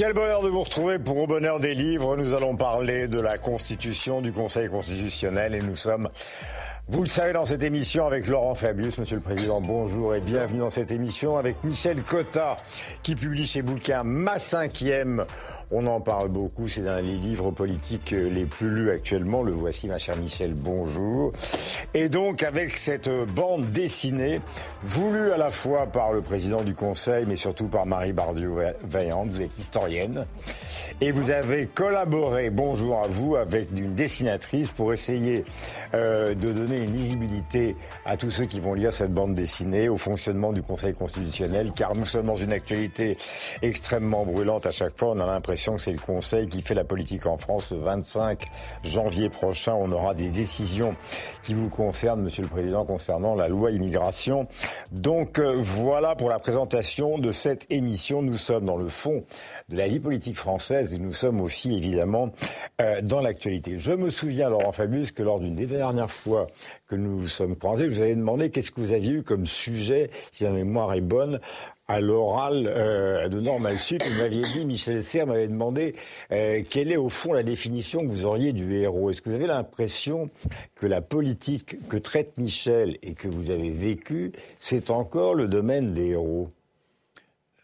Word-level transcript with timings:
Quel 0.00 0.14
bonheur 0.14 0.42
de 0.42 0.48
vous 0.48 0.62
retrouver 0.62 0.98
pour 0.98 1.18
Au 1.18 1.26
bonheur 1.26 1.60
des 1.60 1.74
livres. 1.74 2.16
Nous 2.16 2.32
allons 2.32 2.56
parler 2.56 3.06
de 3.06 3.20
la 3.20 3.36
Constitution, 3.38 4.22
du 4.22 4.32
Conseil 4.32 4.68
constitutionnel 4.68 5.54
et 5.54 5.60
nous 5.60 5.74
sommes 5.74 6.08
vous 6.90 7.02
le 7.04 7.08
savez 7.08 7.32
dans 7.32 7.44
cette 7.44 7.62
émission 7.62 8.04
avec 8.04 8.26
Laurent 8.26 8.56
Fabius, 8.56 8.98
Monsieur 8.98 9.14
le 9.14 9.22
Président, 9.22 9.60
bonjour 9.60 10.12
et 10.16 10.20
bienvenue 10.20 10.58
dans 10.58 10.70
cette 10.70 10.90
émission 10.90 11.36
avec 11.36 11.62
Michel 11.62 12.02
Cotta 12.02 12.56
qui 13.04 13.14
publie 13.14 13.46
chez 13.46 13.62
Bouquin 13.62 14.02
Ma 14.02 14.40
cinquième. 14.40 15.24
On 15.72 15.86
en 15.86 16.00
parle 16.00 16.30
beaucoup, 16.30 16.66
c'est 16.66 16.88
un 16.88 17.00
des 17.00 17.14
livres 17.14 17.52
politiques 17.52 18.10
les 18.10 18.44
plus 18.44 18.70
lus 18.70 18.90
actuellement. 18.90 19.44
Le 19.44 19.52
voici, 19.52 19.86
ma 19.86 19.98
chère 19.98 20.16
Michel, 20.16 20.54
bonjour. 20.54 21.30
Et 21.94 22.08
donc 22.08 22.42
avec 22.42 22.76
cette 22.76 23.08
bande 23.08 23.68
dessinée, 23.68 24.40
voulue 24.82 25.30
à 25.30 25.36
la 25.36 25.52
fois 25.52 25.86
par 25.86 26.12
le 26.12 26.22
Président 26.22 26.62
du 26.62 26.74
Conseil, 26.74 27.24
mais 27.28 27.36
surtout 27.36 27.68
par 27.68 27.86
Marie 27.86 28.12
Bardieu-Vaillante, 28.12 29.28
vous 29.28 29.42
êtes 29.42 29.56
historienne, 29.56 30.26
et 31.00 31.12
vous 31.12 31.30
avez 31.30 31.68
collaboré, 31.68 32.50
bonjour 32.50 33.00
à 33.04 33.06
vous, 33.06 33.36
avec 33.36 33.70
une 33.70 33.94
dessinatrice 33.94 34.72
pour 34.72 34.92
essayer 34.92 35.44
euh, 35.94 36.34
de 36.34 36.50
donner 36.50 36.80
une 36.80 36.96
lisibilité 36.96 37.76
à 38.04 38.16
tous 38.16 38.32
ceux 38.32 38.46
qui 38.46 38.58
vont 38.58 38.74
lire 38.74 38.92
cette 38.92 39.12
bande 39.12 39.34
dessinée, 39.34 39.88
au 39.88 39.96
fonctionnement 39.96 40.52
du 40.52 40.62
Conseil 40.62 40.94
constitutionnel, 40.94 41.70
car 41.76 41.94
nous 41.94 42.04
sommes 42.04 42.26
dans 42.26 42.34
une 42.34 42.52
actualité 42.52 43.16
extrêmement 43.62 44.24
brûlante 44.26 44.66
à 44.66 44.72
chaque 44.72 44.98
fois. 44.98 45.10
On 45.10 45.20
a 45.20 45.26
l'impression 45.26 45.59
que 45.68 45.78
c'est 45.78 45.92
le 45.92 45.98
Conseil 45.98 46.48
qui 46.48 46.62
fait 46.62 46.74
la 46.74 46.84
politique 46.84 47.26
en 47.26 47.36
France. 47.36 47.70
Le 47.70 47.78
25 47.78 48.46
janvier 48.82 49.28
prochain, 49.28 49.74
on 49.74 49.92
aura 49.92 50.14
des 50.14 50.30
décisions 50.30 50.94
qui 51.42 51.54
vous 51.54 51.68
concernent, 51.68 52.22
Monsieur 52.22 52.42
le 52.42 52.48
Président, 52.48 52.84
concernant 52.84 53.34
la 53.34 53.48
loi 53.48 53.70
immigration. 53.70 54.46
Donc 54.90 55.38
euh, 55.38 55.54
voilà 55.58 56.14
pour 56.14 56.28
la 56.28 56.38
présentation 56.38 57.18
de 57.18 57.32
cette 57.32 57.66
émission. 57.70 58.22
Nous 58.22 58.38
sommes 58.38 58.64
dans 58.64 58.76
le 58.76 58.88
fond 58.88 59.24
de 59.68 59.76
la 59.76 59.86
vie 59.86 60.00
politique 60.00 60.36
française 60.36 60.94
et 60.94 60.98
nous 60.98 61.12
sommes 61.12 61.40
aussi 61.40 61.76
évidemment 61.76 62.30
euh, 62.80 63.02
dans 63.02 63.20
l'actualité. 63.20 63.78
Je 63.78 63.92
me 63.92 64.10
souviens, 64.10 64.48
Laurent 64.48 64.72
Fabius, 64.72 65.12
que 65.12 65.22
lors 65.22 65.40
d'une 65.40 65.54
des 65.54 65.66
dernières 65.66 66.10
fois 66.10 66.46
que 66.90 66.96
nous 66.96 67.16
vous 67.16 67.28
sommes 67.28 67.54
croisés, 67.54 67.84
je 67.88 67.94
vous 67.94 68.02
avais 68.02 68.16
demandé 68.16 68.50
qu'est-ce 68.50 68.72
que 68.72 68.80
vous 68.80 68.90
aviez 68.90 69.12
eu 69.12 69.22
comme 69.22 69.46
sujet, 69.46 70.10
si 70.32 70.42
ma 70.42 70.50
mémoire 70.50 70.92
est 70.92 71.00
bonne, 71.00 71.38
à 71.86 72.00
l'oral 72.00 72.66
euh, 72.68 73.28
de 73.28 73.38
Normal 73.38 73.78
Sup. 73.78 74.02
Vous 74.02 74.18
m'aviez 74.20 74.42
dit, 74.42 74.64
Michel 74.64 75.04
Serre 75.04 75.28
m'avait 75.28 75.46
demandé 75.46 75.94
euh, 76.32 76.62
quelle 76.68 76.90
est 76.90 76.96
au 76.96 77.08
fond 77.08 77.32
la 77.32 77.44
définition 77.44 78.00
que 78.00 78.08
vous 78.08 78.26
auriez 78.26 78.52
du 78.52 78.74
héros. 78.74 79.10
Est-ce 79.10 79.22
que 79.22 79.30
vous 79.30 79.36
avez 79.36 79.46
l'impression 79.46 80.30
que 80.74 80.86
la 80.86 81.00
politique 81.00 81.86
que 81.88 81.96
traite 81.96 82.36
Michel 82.38 82.98
et 83.02 83.14
que 83.14 83.28
vous 83.28 83.50
avez 83.50 83.70
vécue, 83.70 84.32
c'est 84.58 84.90
encore 84.90 85.34
le 85.34 85.46
domaine 85.46 85.94
des 85.94 86.08
héros? 86.08 86.50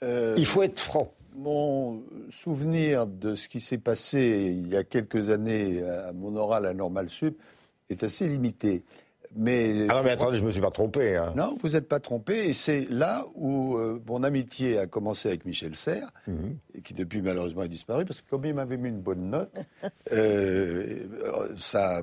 Il 0.03 0.47
faut 0.47 0.63
être 0.63 0.79
franc 0.79 1.13
mon 1.35 2.03
souvenir 2.31 3.07
de 3.07 3.35
ce 3.35 3.49
qui 3.49 3.61
s'est 3.61 3.77
passé 3.77 4.55
il 4.57 4.69
y 4.69 4.77
a 4.77 4.85
quelques 4.85 5.29
années 5.29 5.83
à 5.83 6.13
mon 6.13 6.35
oral 6.37 6.65
à 6.65 6.73
Normal 6.73 7.11
Sup 7.11 7.37
est 7.91 8.03
assez 8.03 8.27
limité. 8.27 8.83
Mais, 9.37 9.87
ah 9.91 9.97
non, 9.97 10.03
mais 10.03 10.11
attendez, 10.13 10.39
je 10.39 10.43
ne 10.43 10.47
me 10.47 10.53
suis 10.53 10.61
pas 10.61 10.71
trompé. 10.71 11.17
Hein. 11.17 11.33
Non, 11.37 11.57
vous 11.61 11.71
n'êtes 11.71 11.89
pas 11.89 12.01
trompé. 12.01 12.49
Et 12.49 12.53
c'est 12.53 12.87
là 12.91 13.25
où 13.35 13.77
euh, 13.77 14.03
mon 14.07 14.23
amitié 14.25 14.79
a 14.79 14.87
commencé 14.87 15.29
avec 15.29 15.45
Michel 15.45 15.75
Serres, 15.75 16.11
mhm. 16.27 16.57
et 16.75 16.81
qui 16.81 16.95
depuis 16.95 17.21
malheureusement 17.21 17.63
a 17.63 17.69
disparu, 17.69 18.05
parce 18.05 18.23
que 18.23 18.31
comme 18.31 18.45
il 18.47 18.55
m'avait 18.55 18.79
mis 18.79 18.89
une 18.89 19.01
bonne 19.01 19.31
note, 19.31 19.55
euh, 20.13 21.05
ça 21.57 22.03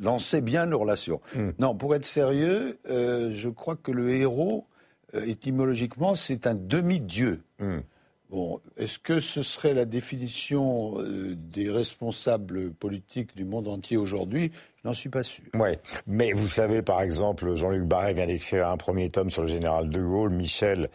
lançait 0.00 0.40
bien 0.40 0.66
nos 0.66 0.78
relations. 0.78 1.20
Mhm. 1.34 1.52
Non, 1.58 1.74
pour 1.74 1.94
être 1.94 2.06
sérieux, 2.06 2.78
euh, 2.88 3.30
je 3.32 3.48
crois 3.48 3.76
que 3.76 3.92
le 3.92 4.10
héros, 4.10 4.66
étymologiquement, 5.12 6.14
c'est 6.14 6.46
un 6.46 6.54
demi-dieu. 6.54 7.42
Mhm. 7.60 7.82
Bon, 8.28 8.60
est-ce 8.76 8.98
que 8.98 9.20
ce 9.20 9.42
serait 9.42 9.72
la 9.72 9.84
définition 9.84 11.00
euh, 11.00 11.36
des 11.36 11.70
responsables 11.70 12.72
politiques 12.72 13.36
du 13.36 13.44
monde 13.44 13.68
entier 13.68 13.96
aujourd'hui? 13.96 14.50
Je 14.82 14.88
n'en 14.88 14.94
suis 14.94 15.08
pas 15.08 15.22
sûr. 15.22 15.44
Oui, 15.54 15.70
mais 16.08 16.32
vous 16.32 16.48
savez, 16.48 16.82
par 16.82 17.02
exemple, 17.02 17.54
Jean-Luc 17.54 17.84
Barré 17.84 18.14
vient 18.14 18.26
d'écrire 18.26 18.68
un 18.68 18.76
premier 18.76 19.10
tome 19.10 19.30
sur 19.30 19.42
le 19.42 19.48
général 19.48 19.90
de 19.90 20.00
Gaulle, 20.00 20.30
Michel 20.30 20.88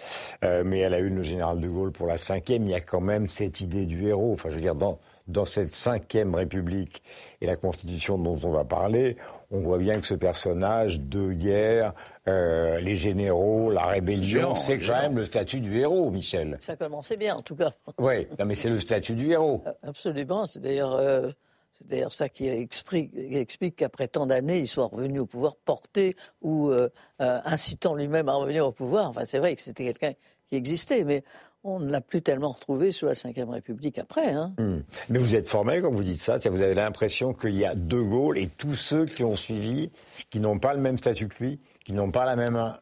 euh, 0.44 0.64
mais 0.66 0.80
elle 0.80 0.94
a 0.94 1.00
eu 1.00 1.09
le 1.09 1.24
général 1.24 1.62
de 1.62 1.69
Gaulle 1.69 1.92
pour 1.92 2.08
la 2.08 2.18
cinquième. 2.18 2.64
Il 2.64 2.72
y 2.72 2.75
a 2.75 2.81
quand 2.81 3.02
même 3.02 3.30
cette 3.30 3.62
idée 3.62 3.86
du 3.86 4.08
héros. 4.08 4.34
Enfin, 4.34 4.50
je 4.50 4.56
veux 4.56 4.62
dire, 4.62 4.75
dans, 4.75 5.00
dans 5.28 5.46
cette 5.46 5.72
cinquième 5.72 6.36
République 6.36 7.02
et 7.40 7.46
la 7.46 7.56
Constitution 7.56 8.18
dont 8.18 8.38
on 8.44 8.52
va 8.52 8.66
parler, 8.66 9.16
on 9.51 9.59
voit 9.59 9.78
bien 9.78 9.94
que 10.00 10.06
ce 10.06 10.13
personnage 10.13 11.00
de 11.00 11.34
guerre, 11.34 11.94
euh, 12.28 12.79
les 12.79 12.95
généraux, 12.95 13.72
la 13.72 13.85
rébellion, 13.85 14.56
c'est 14.56 14.79
quand 14.79 15.01
même 15.01 15.17
le 15.17 15.25
statut 15.25 15.59
du 15.59 15.78
héros, 15.78 16.09
Michel. 16.09 16.57
Ça 16.59 16.75
commençait 16.75 17.17
bien, 17.17 17.35
en 17.35 17.41
tout 17.41 17.56
cas. 17.56 17.72
Oui, 17.97 18.28
mais 18.45 18.56
c'est 18.56 18.69
le 18.69 18.79
statut 18.79 19.13
du 19.13 19.31
héros. 19.31 19.62
Euh, 19.67 19.73
absolument. 19.84 20.47
C'est 20.47 20.59
d'ailleurs, 20.59 20.94
euh, 20.94 21.29
c'est 21.73 21.88
d'ailleurs 21.88 22.12
ça 22.12 22.29
qui 22.29 22.47
explique, 22.47 23.12
explique 23.16 23.75
qu'après 23.75 24.07
tant 24.07 24.25
d'années, 24.25 24.59
il 24.59 24.67
soit 24.67 24.85
revenu 24.85 25.19
au 25.19 25.25
pouvoir 25.25 25.56
porté 25.56 26.16
ou 26.41 26.72
incitant 27.19 27.95
lui-même 27.95 28.29
à 28.29 28.33
revenir 28.33 28.66
au 28.66 28.72
pouvoir. 28.72 29.09
Enfin, 29.09 29.25
c'est 29.25 29.39
vrai 29.39 29.56
que 29.56 29.62
c'était 29.62 29.85
quelqu'un 29.85 30.13
qui 30.50 30.56
existait, 30.56 31.03
mais 31.03 31.23
on 31.63 31.79
ne 31.79 31.91
l'a 31.91 32.01
plus 32.01 32.22
tellement 32.22 32.51
retrouvé 32.51 32.91
sous 32.91 33.05
la 33.05 33.13
Ve 33.13 33.49
République 33.49 33.97
après. 33.97 34.31
Hein. 34.31 34.53
Hmm. 34.57 34.79
Mais 35.09 35.19
vous 35.19 35.35
êtes 35.35 35.47
formé 35.47 35.81
quand 35.81 35.91
vous 35.91 36.03
dites 36.03 36.22
ça 36.22 36.38
Vous 36.38 36.61
avez 36.61 36.73
l'impression 36.73 37.33
qu'il 37.33 37.55
y 37.55 37.66
a 37.66 37.75
De 37.75 38.01
Gaulle 38.01 38.38
et 38.38 38.47
tous 38.47 38.75
ceux 38.75 39.05
qui 39.05 39.23
ont 39.23 39.35
suivi, 39.35 39.91
qui 40.29 40.39
n'ont 40.39 40.59
pas 40.59 40.73
le 40.73 40.81
même 40.81 40.97
statut 40.97 41.27
que 41.27 41.44
lui, 41.44 41.59
qui 41.85 41.94
n'ont 41.94 42.11
pas 42.11 42.25
la 42.25 42.35
même, 42.35 42.75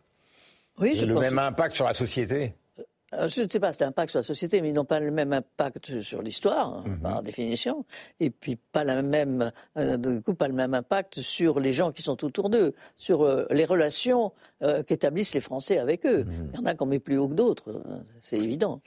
le 0.80 1.20
même 1.20 1.40
impact 1.40 1.76
sur 1.76 1.86
la 1.86 1.94
société 1.94 2.54
je 3.12 3.42
ne 3.42 3.48
sais 3.48 3.60
pas, 3.60 3.72
c'est 3.72 3.84
un 3.84 3.90
impact 3.90 4.12
sur 4.12 4.20
la 4.20 4.24
société, 4.24 4.62
mais 4.62 4.70
ils 4.70 4.74
n'ont 4.74 4.86
pas 4.86 5.00
le 5.00 5.12
même 5.12 5.34
impact 5.34 6.02
sur 6.02 6.22
l'histoire, 6.22 6.86
mhm. 6.86 7.00
par 7.00 7.24
définition, 7.24 7.86
et 8.20 8.30
puis 8.30 8.56
pas 8.56 8.84
la 8.84 9.02
même, 9.02 9.52
euh, 9.78 9.98
du 9.98 10.22
coup, 10.22 10.34
pas 10.34 10.48
le 10.48 10.54
même 10.54 10.74
impact 10.74 11.22
sur 11.22 11.60
les 11.60 11.72
gens 11.72 11.92
qui 11.92 12.02
sont 12.02 12.24
autour 12.24 12.50
d'eux, 12.50 12.74
sur 12.96 13.24
euh, 13.24 13.46
les 13.52 13.66
relations 13.66 14.32
qu'établissent 14.88 15.34
les 15.34 15.40
Français 15.40 15.78
avec 15.78 16.06
eux. 16.06 16.26
Mhm. 16.26 16.50
Il 16.54 16.60
y 16.60 16.62
en 16.62 16.66
a 16.66 16.76
qu'on 16.76 16.86
met 16.86 17.00
plus 17.00 17.18
haut 17.18 17.30
que 17.30 17.34
d'autres, 17.34 17.82
hein, 17.90 18.02
c'est 18.22 18.38
évident. 18.38 18.82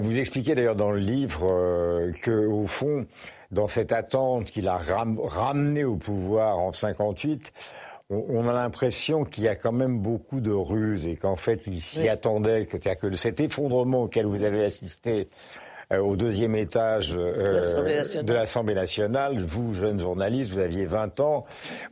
vous 0.00 0.18
expliquez 0.18 0.56
d'ailleurs 0.56 0.74
dans 0.74 0.90
le 0.90 0.98
livre 0.98 1.46
que, 2.22 2.46
au 2.46 2.66
fond, 2.66 3.06
dans 3.52 3.68
cette 3.68 3.92
attente 3.92 4.50
qu'il 4.50 4.68
a 4.68 4.76
ramené 4.76 5.84
au 5.84 5.96
pouvoir 5.96 6.58
en 6.58 6.72
58, 6.72 7.52
on, 8.28 8.48
a 8.48 8.52
l'impression 8.52 9.24
qu'il 9.24 9.44
y 9.44 9.48
a 9.48 9.56
quand 9.56 9.72
même 9.72 9.98
beaucoup 9.98 10.40
de 10.40 10.52
ruses 10.52 11.08
et 11.08 11.16
qu'en 11.16 11.36
fait, 11.36 11.62
il 11.66 11.80
s'y 11.80 12.08
attendait, 12.08 12.66
que, 12.66 12.76
que 12.76 13.16
cet 13.16 13.40
effondrement 13.40 14.04
auquel 14.04 14.26
vous 14.26 14.44
avez 14.44 14.64
assisté 14.64 15.28
au 16.02 16.16
deuxième 16.16 16.54
étage 16.56 17.14
euh, 17.16 17.60
de 18.22 18.32
l'Assemblée 18.32 18.74
nationale. 18.74 19.38
Vous, 19.38 19.74
jeune 19.74 19.98
journaliste, 19.98 20.52
vous 20.52 20.58
aviez 20.58 20.86
20 20.86 21.20
ans. 21.20 21.44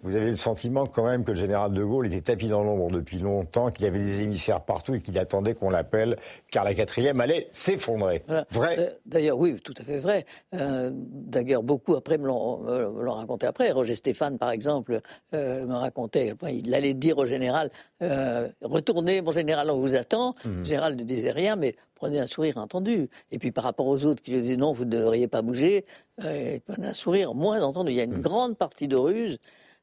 Vous 0.02 0.16
avez 0.16 0.30
le 0.30 0.36
sentiment 0.36 0.86
quand 0.86 1.04
même 1.04 1.24
que 1.24 1.32
le 1.32 1.36
général 1.36 1.72
de 1.72 1.84
Gaulle 1.84 2.06
était 2.06 2.20
tapis 2.20 2.48
dans 2.48 2.62
l'ombre 2.62 2.90
depuis 2.90 3.18
longtemps, 3.18 3.70
qu'il 3.70 3.84
y 3.84 3.88
avait 3.88 3.98
des 3.98 4.22
émissaires 4.22 4.60
partout 4.60 4.94
et 4.94 5.00
qu'il 5.00 5.18
attendait 5.18 5.54
qu'on 5.54 5.70
l'appelle, 5.70 6.16
car 6.50 6.64
la 6.64 6.74
quatrième 6.74 7.20
allait 7.20 7.48
s'effondrer. 7.52 8.22
Vrai 8.50 8.76
euh, 8.78 8.90
D'ailleurs, 9.06 9.38
oui, 9.38 9.56
tout 9.62 9.74
à 9.78 9.84
fait 9.84 9.98
vrai. 9.98 10.24
D'ailleurs, 10.52 11.62
beaucoup 11.62 11.94
après 11.94 12.18
me 12.18 12.26
l'ont 12.26 13.12
raconté 13.12 13.46
après. 13.46 13.70
Roger 13.70 13.94
Stéphane, 13.94 14.38
par 14.38 14.50
exemple, 14.50 15.00
me 15.32 15.74
racontait, 15.74 16.34
il 16.48 16.74
allait 16.74 16.94
dire 16.94 17.18
au 17.18 17.24
général, 17.24 17.70
retournez, 18.00 19.22
mon 19.22 19.32
général, 19.32 19.70
on 19.70 19.78
vous 19.78 19.94
attend. 19.94 20.34
Mmh. 20.44 20.58
Le 20.58 20.64
général 20.64 20.96
ne 20.96 21.02
disait 21.02 21.30
rien, 21.30 21.56
mais 21.56 21.76
prenait 22.02 22.18
un 22.18 22.26
sourire 22.26 22.58
entendu. 22.58 23.08
Et 23.30 23.38
puis 23.38 23.52
par 23.52 23.62
rapport 23.62 23.86
aux 23.86 24.04
autres 24.04 24.24
qui 24.24 24.32
lui 24.32 24.40
disaient 24.40 24.56
non, 24.56 24.72
vous 24.72 24.84
ne 24.84 24.90
devriez 24.90 25.28
pas 25.28 25.40
bouger, 25.40 25.84
euh, 26.24 26.54
il 26.54 26.60
prenait 26.60 26.88
un 26.88 26.94
sourire 26.94 27.32
moins 27.32 27.62
entendu. 27.62 27.92
Il 27.92 27.96
y 27.96 28.00
a 28.00 28.04
une 28.04 28.18
mm. 28.18 28.22
grande 28.22 28.58
partie 28.58 28.88
de 28.88 28.96
ruse. 28.96 29.38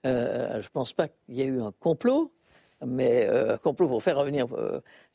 Euh, 0.06 0.60
je 0.60 0.68
ne 0.68 0.71
pense 0.74 0.92
pas 0.92 1.07
qu'il 1.07 1.38
y 1.38 1.42
ait 1.42 1.45
eu 1.45 1.62
un 1.62 1.71
complot, 1.80 2.30
mais 2.86 3.25
euh, 3.25 3.54
un 3.54 3.57
complot 3.57 3.88
pour 3.88 4.04
faire 4.04 4.18
revenir 4.18 4.48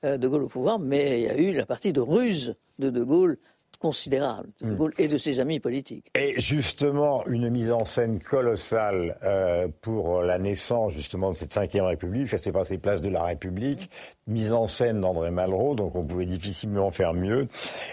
De 0.03 0.29
Gaulle 0.29 0.45
au 0.45 0.49
pouvoir, 0.49 0.79
mais 0.79 1.21
il 1.21 1.25
y 1.25 1.29
a 1.29 1.37
eu 1.37 1.53
la 1.53 1.67
partie 1.67 1.93
de 1.93 2.01
ruse 2.01 2.57
de 2.79 2.89
De 2.89 3.05
Gaulle 3.05 3.37
considérable 3.85 4.49
de 4.63 4.71
hmm. 4.71 4.77
Gaulle 4.77 4.95
et 4.97 5.09
de 5.09 5.19
ses 5.19 5.41
amis 5.41 5.61
politiques. 5.61 6.07
Et 6.15 6.41
justement, 6.41 7.23
une 7.27 7.51
mise 7.51 7.71
en 7.71 7.85
scène 7.85 8.19
colossale 8.19 9.19
euh, 9.23 9.69
pour 9.83 10.23
la 10.23 10.39
naissance 10.39 10.95
justement 10.95 11.29
de 11.29 11.35
cette 11.35 11.53
cinquième 11.53 11.85
République. 11.85 12.29
Ça 12.29 12.39
s'est 12.39 12.51
passé 12.51 12.79
place 12.79 13.03
de 13.03 13.11
la 13.11 13.23
République, 13.23 13.91
mise 14.27 14.53
en 14.53 14.69
scène 14.69 15.03
d'André 15.03 15.31
Malraux, 15.31 15.75
donc 15.75 15.97
on 15.97 16.05
pouvait 16.07 16.25
difficilement 16.25 16.91
faire 16.93 17.13
mieux. 17.13 17.47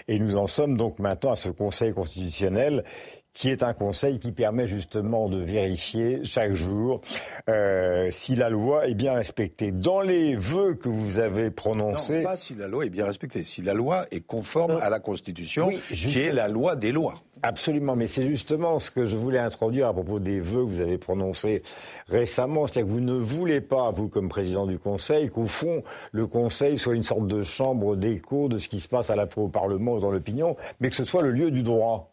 Et 0.08 0.18
nous 0.18 0.36
en 0.36 0.46
sommes 0.46 0.78
donc 0.78 0.98
maintenant 0.98 1.32
à 1.32 1.36
ce 1.36 1.50
Conseil 1.50 1.92
constitutionnel 1.92 2.84
qui 3.32 3.48
est 3.48 3.62
un 3.62 3.72
conseil 3.72 4.18
qui 4.18 4.32
permet 4.32 4.66
justement 4.66 5.28
de 5.28 5.38
vérifier 5.38 6.20
chaque 6.24 6.52
jour 6.52 7.00
euh, 7.48 8.08
si 8.10 8.36
la 8.36 8.50
loi 8.50 8.86
est 8.86 8.94
bien 8.94 9.14
respectée. 9.14 9.72
Dans 9.72 10.00
les 10.00 10.36
vœux 10.36 10.74
que 10.74 10.88
vous 10.88 11.18
avez 11.18 11.50
prononcés... 11.50 12.18
Non, 12.18 12.24
pas 12.24 12.36
si 12.36 12.54
la 12.54 12.68
loi 12.68 12.86
est 12.86 12.90
bien 12.90 13.06
respectée, 13.06 13.42
si 13.42 13.62
la 13.62 13.74
loi 13.74 14.04
est 14.10 14.20
conforme 14.20 14.78
à 14.80 14.90
la 14.90 15.00
Constitution, 15.00 15.70
qui 15.70 16.20
est 16.20 16.32
la 16.32 16.48
loi 16.48 16.76
des 16.76 16.92
lois. 16.92 17.14
Absolument, 17.44 17.96
mais 17.96 18.06
c'est 18.06 18.24
justement 18.24 18.78
ce 18.78 18.92
que 18.92 19.06
je 19.06 19.16
voulais 19.16 19.40
introduire 19.40 19.88
à 19.88 19.92
propos 19.92 20.20
des 20.20 20.38
vœux 20.38 20.64
que 20.64 20.70
vous 20.70 20.80
avez 20.80 20.96
prononcés 20.96 21.62
récemment. 22.06 22.68
C'est-à-dire 22.68 22.86
que 22.86 22.92
vous 22.92 23.04
ne 23.04 23.18
voulez 23.18 23.60
pas, 23.60 23.90
vous 23.90 24.08
comme 24.08 24.28
président 24.28 24.64
du 24.64 24.78
Conseil, 24.78 25.28
qu'au 25.28 25.48
fond, 25.48 25.82
le 26.12 26.28
Conseil 26.28 26.78
soit 26.78 26.94
une 26.94 27.02
sorte 27.02 27.26
de 27.26 27.42
chambre 27.42 27.96
d'écho 27.96 28.48
de 28.48 28.58
ce 28.58 28.68
qui 28.68 28.78
se 28.78 28.86
passe 28.86 29.10
à 29.10 29.16
la 29.16 29.26
fois 29.26 29.44
au 29.44 29.48
Parlement 29.48 29.98
et 29.98 30.00
dans 30.00 30.12
l'opinion, 30.12 30.56
mais 30.78 30.88
que 30.88 30.94
ce 30.94 31.04
soit 31.04 31.22
le 31.22 31.32
lieu 31.32 31.50
du 31.50 31.64
droit. 31.64 32.11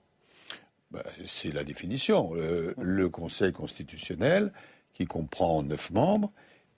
Bah, 0.91 1.03
c'est 1.25 1.53
la 1.53 1.63
définition. 1.63 2.31
Euh, 2.35 2.73
le 2.79 3.09
Conseil 3.09 3.53
constitutionnel, 3.53 4.51
qui 4.93 5.05
comprend 5.05 5.61
neuf 5.63 5.91
membres 5.91 6.31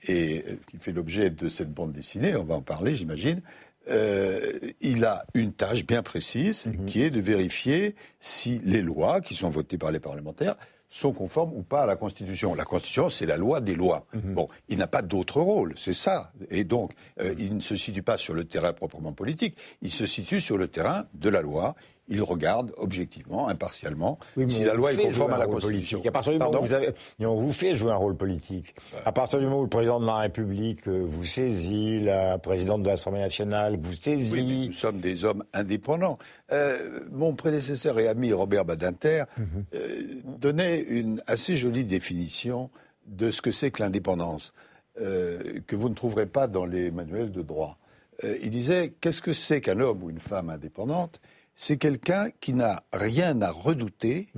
et 0.07 0.43
euh, 0.47 0.55
qui 0.69 0.77
fait 0.77 0.91
l'objet 0.91 1.29
de 1.29 1.49
cette 1.49 1.73
bande 1.73 1.93
dessinée, 1.93 2.35
on 2.35 2.43
va 2.43 2.55
en 2.55 2.61
parler, 2.61 2.95
j'imagine, 2.95 3.41
euh, 3.89 4.39
il 4.79 5.05
a 5.05 5.25
une 5.33 5.53
tâche 5.53 5.85
bien 5.85 6.03
précise 6.03 6.67
mhm. 6.67 6.85
qui 6.85 7.01
est 7.01 7.09
de 7.09 7.19
vérifier 7.19 7.95
si 8.19 8.61
les 8.63 8.81
lois 8.81 9.21
qui 9.21 9.33
sont 9.33 9.49
votées 9.49 9.77
par 9.77 9.91
les 9.91 9.99
parlementaires 9.99 10.55
sont 10.87 11.13
conformes 11.13 11.53
ou 11.53 11.63
pas 11.63 11.83
à 11.83 11.85
la 11.85 11.95
Constitution. 11.95 12.53
La 12.53 12.65
Constitution, 12.65 13.09
c'est 13.09 13.25
la 13.25 13.37
loi 13.37 13.61
des 13.61 13.75
lois. 13.75 14.05
Mhm. 14.13 14.33
Bon, 14.33 14.47
il 14.67 14.77
n'a 14.77 14.87
pas 14.87 15.01
d'autre 15.01 15.39
rôle, 15.39 15.73
c'est 15.77 15.93
ça. 15.93 16.33
Et 16.49 16.65
donc, 16.65 16.91
euh, 17.21 17.33
il 17.39 17.55
ne 17.55 17.61
se 17.61 17.75
situe 17.75 18.03
pas 18.03 18.17
sur 18.17 18.33
le 18.33 18.43
terrain 18.43 18.73
proprement 18.73 19.13
politique, 19.13 19.55
il 19.81 19.89
se 19.89 20.05
situe 20.05 20.41
sur 20.41 20.57
le 20.57 20.67
terrain 20.67 21.05
de 21.13 21.29
la 21.29 21.41
loi 21.41 21.75
il 22.11 22.21
regarde 22.21 22.73
objectivement, 22.77 23.47
impartialement, 23.47 24.19
si 24.47 24.63
la 24.63 24.73
loi 24.73 24.93
est 24.93 24.97
conforme 24.97 25.33
à 25.33 25.37
la 25.37 25.47
Constitution. 25.47 26.01
À 26.05 26.11
partir 26.11 26.33
du 26.33 26.39
moment 26.39 26.59
où 26.59 26.65
vous 26.65 26.73
avez, 26.73 26.89
on 27.21 27.39
vous 27.39 27.53
fait 27.53 27.73
jouer 27.73 27.91
un 27.91 27.95
rôle 27.95 28.17
politique. 28.17 28.75
À 29.05 29.11
partir 29.11 29.39
du 29.39 29.45
moment 29.45 29.59
où 29.59 29.63
le 29.63 29.69
président 29.69 29.99
de 29.99 30.05
la 30.05 30.17
République 30.17 30.87
euh, 30.87 31.05
vous 31.07 31.25
saisit, 31.25 32.01
la 32.01 32.37
présidente 32.37 32.83
de 32.83 32.89
l'Assemblée 32.89 33.21
nationale 33.21 33.79
vous 33.81 33.93
saisit. 33.93 34.33
Oui, 34.33 34.67
nous 34.67 34.73
sommes 34.73 34.99
des 34.99 35.23
hommes 35.23 35.43
indépendants. 35.53 36.19
Euh, 36.51 36.99
mon 37.11 37.33
prédécesseur 37.33 37.97
et 37.97 38.07
ami 38.07 38.33
Robert 38.33 38.65
Badinter 38.65 39.23
mhm. 39.37 39.45
euh, 39.73 40.01
donnait 40.37 40.79
une 40.79 41.21
assez 41.27 41.55
jolie 41.55 41.85
définition 41.85 42.69
de 43.07 43.31
ce 43.31 43.41
que 43.41 43.51
c'est 43.51 43.71
que 43.71 43.81
l'indépendance, 43.81 44.53
que 44.95 45.75
vous 45.75 45.89
ne 45.89 45.95
trouverez 45.95 46.27
pas 46.27 46.47
dans 46.47 46.65
les 46.65 46.91
manuels 46.91 47.31
de 47.31 47.41
droit. 47.41 47.79
il 48.23 48.51
disait 48.51 48.93
qu'est-ce 49.01 49.21
que 49.21 49.33
c'est 49.33 49.59
qu'un 49.59 49.79
homme 49.79 50.03
ou 50.03 50.09
une 50.11 50.19
femme 50.19 50.49
indépendante? 50.49 51.19
C'est 51.55 51.77
quelqu'un 51.77 52.29
qui 52.39 52.53
n'a 52.53 52.83
rien 52.93 53.41
à 53.41 53.51
redouter 53.51 54.29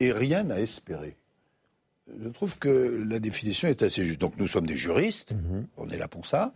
et 0.00 0.12
rien 0.12 0.50
à 0.50 0.58
espérer. 0.58 1.16
Je 2.20 2.28
trouve 2.28 2.58
que 2.58 3.04
la 3.08 3.20
définition 3.20 3.68
est 3.68 3.82
assez 3.82 4.04
juste. 4.04 4.20
Donc 4.20 4.36
nous 4.36 4.46
sommes 4.46 4.66
des 4.66 4.76
juristes, 4.76 5.34
on 5.76 5.88
est 5.88 5.98
là 5.98 6.08
pour 6.08 6.26
ça, 6.26 6.52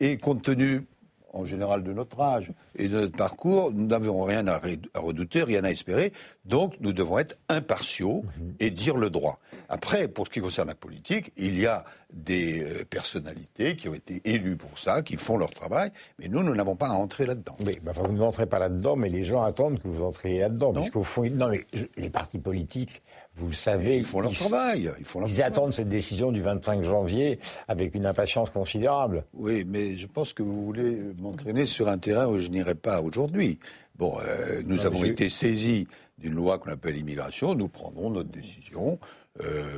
et 0.00 0.16
compte 0.16 0.42
tenu 0.42 0.86
en 1.34 1.44
général 1.44 1.82
de 1.82 1.92
notre 1.92 2.20
âge 2.20 2.52
et 2.76 2.88
de 2.88 3.00
notre 3.00 3.16
parcours, 3.16 3.72
nous 3.72 3.86
n'avons 3.86 4.22
rien 4.22 4.46
à, 4.46 4.60
redouter, 4.94 5.42
rien 5.42 5.64
à 5.64 5.70
espérer. 5.70 6.12
Donc 6.44 6.76
nous 6.80 6.92
devons 6.92 7.18
être 7.18 7.36
impartiaux 7.48 8.24
et 8.60 8.70
dire 8.70 8.96
le 8.96 9.10
droit. 9.10 9.40
Après, 9.68 10.08
pour 10.08 10.26
ce 10.26 10.30
qui 10.30 10.40
concerne 10.40 10.68
la 10.68 10.74
politique, 10.74 11.32
il 11.36 11.58
y 11.58 11.66
a 11.66 11.84
des 12.12 12.62
euh, 12.62 12.84
personnalités 12.84 13.76
qui 13.76 13.88
ont 13.88 13.94
été 13.94 14.20
élues 14.24 14.56
pour 14.56 14.78
ça, 14.78 15.02
qui 15.02 15.16
font 15.16 15.36
leur 15.36 15.50
travail, 15.50 15.90
mais 16.18 16.28
nous, 16.28 16.42
nous 16.42 16.54
n'avons 16.54 16.76
pas 16.76 16.88
à 16.88 16.94
entrer 16.94 17.26
là-dedans. 17.26 17.56
Oui, 17.66 17.78
bah, 17.82 17.92
vous 17.94 18.12
n'entrez 18.12 18.46
pas 18.46 18.58
là-dedans, 18.58 18.96
mais 18.96 19.08
les 19.08 19.24
gens 19.24 19.42
attendent 19.42 19.80
que 19.80 19.88
vous 19.88 20.04
entriez 20.04 20.40
là-dedans. 20.40 20.72
Puisqu'au 20.72 21.02
fond, 21.02 21.28
non, 21.30 21.48
mais 21.48 21.66
les 21.96 22.10
partis 22.10 22.38
politiques 22.38 23.02
vous 23.36 23.48
le 23.48 23.54
savez. 23.54 23.98
Ils 23.98 24.04
font 24.04 24.20
leur 24.20 24.32
travail. 24.32 24.90
Ils, 24.98 25.04
font 25.04 25.26
ils 25.26 25.42
attendent 25.42 25.72
cette 25.72 25.88
décision 25.88 26.30
du 26.30 26.40
25 26.40 26.84
janvier 26.84 27.40
avec 27.66 27.94
une 27.94 28.06
impatience 28.06 28.50
considérable. 28.50 29.24
Oui, 29.34 29.64
mais 29.66 29.96
je 29.96 30.06
pense 30.06 30.32
que 30.32 30.42
vous 30.42 30.64
voulez 30.64 30.98
m'entraîner 31.20 31.66
sur 31.66 31.88
un 31.88 31.98
terrain 31.98 32.26
où 32.26 32.38
je 32.38 32.48
n'irai 32.48 32.74
pas 32.74 33.02
aujourd'hui. 33.02 33.58
Bon, 33.96 34.16
euh, 34.20 34.62
nous 34.66 34.86
avons 34.86 35.04
été 35.04 35.28
saisis 35.28 35.86
d'une 36.18 36.34
loi 36.34 36.58
qu'on 36.58 36.70
appelle 36.70 36.96
immigration. 36.96 37.54
Nous 37.54 37.68
prendrons 37.68 38.10
notre 38.10 38.30
décision. 38.30 38.98
Euh, 39.42 39.72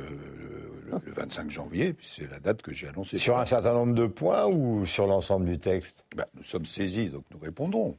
le, 0.85 1.11
25 1.11 1.49
janvier, 1.49 1.95
c'est 2.01 2.29
la 2.29 2.39
date 2.39 2.61
que 2.61 2.73
j'ai 2.73 2.87
annoncée. 2.87 3.17
Sur 3.17 3.37
un 3.37 3.45
certain 3.45 3.73
nombre 3.73 3.93
de 3.93 4.07
points 4.07 4.45
ou 4.45 4.85
sur 4.85 5.07
l'ensemble 5.07 5.45
du 5.45 5.59
texte? 5.59 6.05
Ben, 6.15 6.25
Nous 6.35 6.43
sommes 6.43 6.65
saisis, 6.65 7.09
donc 7.09 7.23
nous 7.31 7.39
répondrons, 7.39 7.97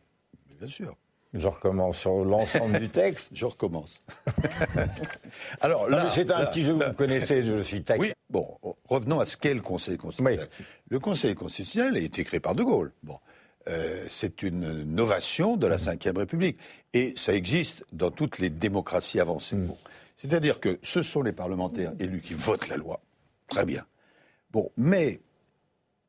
bien 0.59 0.69
sûr. 0.69 0.95
Je 1.35 1.47
recommence 1.47 1.99
sur 1.99 2.25
l'ensemble 2.25 2.79
du 2.81 2.89
texte? 2.89 3.29
Je 3.35 3.45
recommence. 3.45 4.03
Alors 5.61 5.89
là, 5.89 6.11
c'est 6.15 6.31
un 6.31 6.47
petit 6.47 6.65
jeu 6.65 6.73
vous 6.73 6.93
connaissez, 6.95 7.43
je 7.43 7.61
suis 7.61 7.83
taquin. 7.83 8.01
Oui, 8.01 8.13
bon, 8.31 8.57
revenons 8.87 9.21
à 9.21 9.27
ce 9.27 9.37
qu'est 9.37 9.53
le 9.53 9.61
Conseil 9.61 9.99
constitutionnel. 9.99 10.49
Le 10.89 10.99
Conseil 10.99 11.35
constitutionnel 11.35 11.97
a 11.97 12.01
été 12.01 12.25
créé 12.25 12.41
par 12.41 12.55
De 12.55 12.63
Gaulle. 12.63 12.93
Bon, 13.03 13.19
euh, 13.69 14.07
c'est 14.09 14.43
une 14.43 14.85
novation 14.85 15.59
de 15.59 15.67
la 15.67 15.77
Ve 15.77 16.17
République 16.17 16.59
et 16.95 17.13
ça 17.17 17.35
existe 17.35 17.85
dans 17.93 18.11
toutes 18.11 18.39
les 18.39 18.49
démocraties 18.49 19.21
avancées. 19.21 19.57
Mm. 19.57 19.71
C'est-à-dire 20.19 20.61
que 20.61 20.79
ce 20.83 21.01
sont 21.01 21.23
les 21.23 21.33
parlementaires 21.33 21.93
élus 21.99 22.21
qui 22.21 22.35
votent 22.35 22.69
la 22.69 22.77
loi. 22.77 23.01
Très 23.49 23.65
bien. 23.65 23.87
Bon, 24.51 24.71
mais 24.77 25.21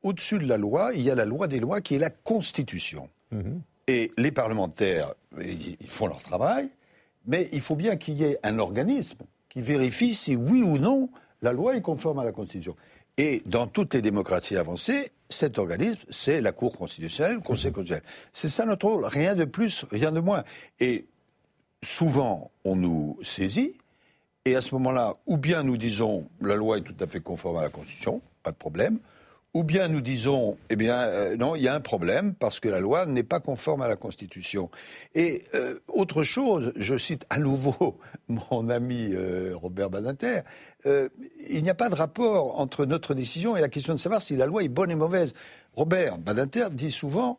au-dessus 0.02 0.38
de 0.38 0.46
la 0.46 0.58
loi, 0.58 0.90
il 0.94 1.00
y 1.00 1.10
a 1.10 1.14
la 1.14 1.24
loi 1.24 1.46
des 1.46 1.60
lois 1.60 1.80
qui 1.80 1.94
est 1.94 1.98
la 1.98 2.10
Constitution. 2.10 3.08
Mm-hmm. 3.32 3.60
Et 3.86 4.10
les 4.18 4.32
parlementaires, 4.32 5.14
ils 5.40 5.76
font 5.86 6.08
leur 6.08 6.20
travail, 6.20 6.68
mais 7.26 7.48
il 7.52 7.60
faut 7.60 7.76
bien 7.76 7.96
qu'il 7.96 8.14
y 8.14 8.24
ait 8.24 8.38
un 8.42 8.58
organisme 8.58 9.18
qui 9.48 9.60
vérifie 9.60 10.14
si 10.14 10.36
oui 10.36 10.62
ou 10.62 10.78
non 10.78 11.08
la 11.40 11.52
loi 11.52 11.76
est 11.76 11.80
conforme 11.80 12.18
à 12.18 12.24
la 12.24 12.32
Constitution. 12.32 12.76
Et 13.16 13.42
dans 13.46 13.66
toutes 13.66 13.94
les 13.94 14.02
démocraties 14.02 14.56
avancées, 14.56 15.12
cet 15.28 15.58
organisme, 15.58 16.04
c'est 16.10 16.40
la 16.40 16.52
Cour 16.52 16.76
constitutionnelle, 16.76 17.36
le 17.36 17.40
Conseil 17.40 17.70
constitutionnel. 17.70 18.04
C'est 18.32 18.48
ça 18.48 18.64
notre 18.66 18.86
rôle, 18.86 19.04
rien 19.04 19.34
de 19.34 19.44
plus, 19.44 19.84
rien 19.90 20.10
de 20.10 20.20
moins. 20.20 20.42
Et 20.80 21.06
souvent, 21.82 22.50
on 22.64 22.76
nous 22.76 23.18
saisit, 23.22 23.74
et 24.44 24.56
à 24.56 24.60
ce 24.60 24.74
moment-là, 24.74 25.16
ou 25.26 25.36
bien 25.36 25.62
nous 25.62 25.76
disons 25.76 26.28
la 26.40 26.56
loi 26.56 26.78
est 26.78 26.82
tout 26.82 26.94
à 27.00 27.06
fait 27.06 27.20
conforme 27.20 27.58
à 27.58 27.62
la 27.62 27.68
Constitution, 27.68 28.22
pas 28.42 28.52
de 28.52 28.56
problème, 28.56 28.98
ou 29.52 29.64
bien 29.64 29.88
nous 29.88 30.00
disons, 30.00 30.56
eh 30.70 30.76
bien, 30.76 30.96
euh, 30.98 31.36
non, 31.36 31.56
il 31.56 31.62
y 31.62 31.68
a 31.68 31.74
un 31.74 31.80
problème 31.80 32.34
parce 32.34 32.60
que 32.60 32.68
la 32.68 32.78
loi 32.78 33.04
n'est 33.06 33.24
pas 33.24 33.40
conforme 33.40 33.82
à 33.82 33.88
la 33.88 33.96
Constitution. 33.96 34.70
Et 35.14 35.42
euh, 35.54 35.78
autre 35.88 36.22
chose, 36.22 36.72
je 36.76 36.96
cite 36.96 37.26
à 37.30 37.38
nouveau 37.38 37.98
mon 38.28 38.68
ami 38.68 39.08
euh, 39.12 39.52
Robert 39.56 39.90
Badinter, 39.90 40.40
il 40.86 41.62
n'y 41.62 41.68
a 41.68 41.74
pas 41.74 41.90
de 41.90 41.94
rapport 41.94 42.58
entre 42.58 42.86
notre 42.86 43.12
décision 43.12 43.54
et 43.54 43.60
la 43.60 43.68
question 43.68 43.92
de 43.92 43.98
savoir 43.98 44.22
si 44.22 44.34
la 44.36 44.46
loi 44.46 44.62
est 44.62 44.68
bonne 44.68 44.90
et 44.90 44.94
mauvaise. 44.94 45.34
Robert 45.74 46.16
Badinter 46.16 46.68
dit 46.72 46.90
souvent, 46.90 47.36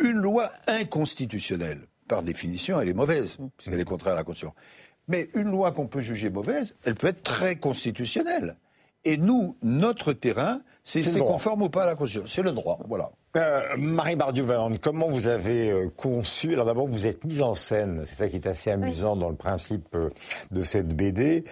une 0.00 0.16
loi 0.16 0.50
inconstitutionnelle, 0.66 1.86
par 2.08 2.24
définition, 2.24 2.80
elle 2.80 2.88
est 2.88 2.94
mauvaise, 2.94 3.38
puisqu'elle 3.56 3.78
est 3.78 3.84
contraire 3.84 4.14
à 4.14 4.16
la 4.16 4.24
Constitution. 4.24 4.54
Mais 5.08 5.28
une 5.34 5.50
loi 5.50 5.72
qu'on 5.72 5.86
peut 5.86 6.00
juger 6.00 6.30
mauvaise, 6.30 6.74
elle 6.84 6.94
peut 6.94 7.08
être 7.08 7.22
très 7.22 7.56
constitutionnelle. 7.56 8.56
Et 9.04 9.16
nous, 9.16 9.56
notre 9.62 10.12
terrain, 10.12 10.62
c'est 10.84 11.18
conforme 11.18 11.62
ou 11.62 11.68
pas 11.70 11.84
à 11.84 11.86
la 11.86 11.94
Constitution. 11.94 12.26
C'est 12.26 12.42
le 12.42 12.52
droit, 12.52 12.78
voilà. 12.86 13.10
Euh, 13.36 13.60
Marie 13.76 14.14
Bardieu-Valente, 14.14 14.78
comment 14.80 15.08
vous 15.08 15.26
avez 15.26 15.68
euh, 15.68 15.88
conçu 15.96 16.52
Alors 16.52 16.66
d'abord, 16.66 16.86
vous 16.86 17.06
êtes 17.06 17.24
mise 17.24 17.42
en 17.42 17.54
scène, 17.54 18.02
c'est 18.04 18.14
ça 18.14 18.28
qui 18.28 18.36
est 18.36 18.46
assez 18.46 18.70
amusant 18.70 19.16
dans 19.16 19.28
le 19.28 19.34
principe 19.34 19.88
euh, 19.96 20.10
de 20.52 20.62
cette 20.62 20.94
BD, 20.94 21.42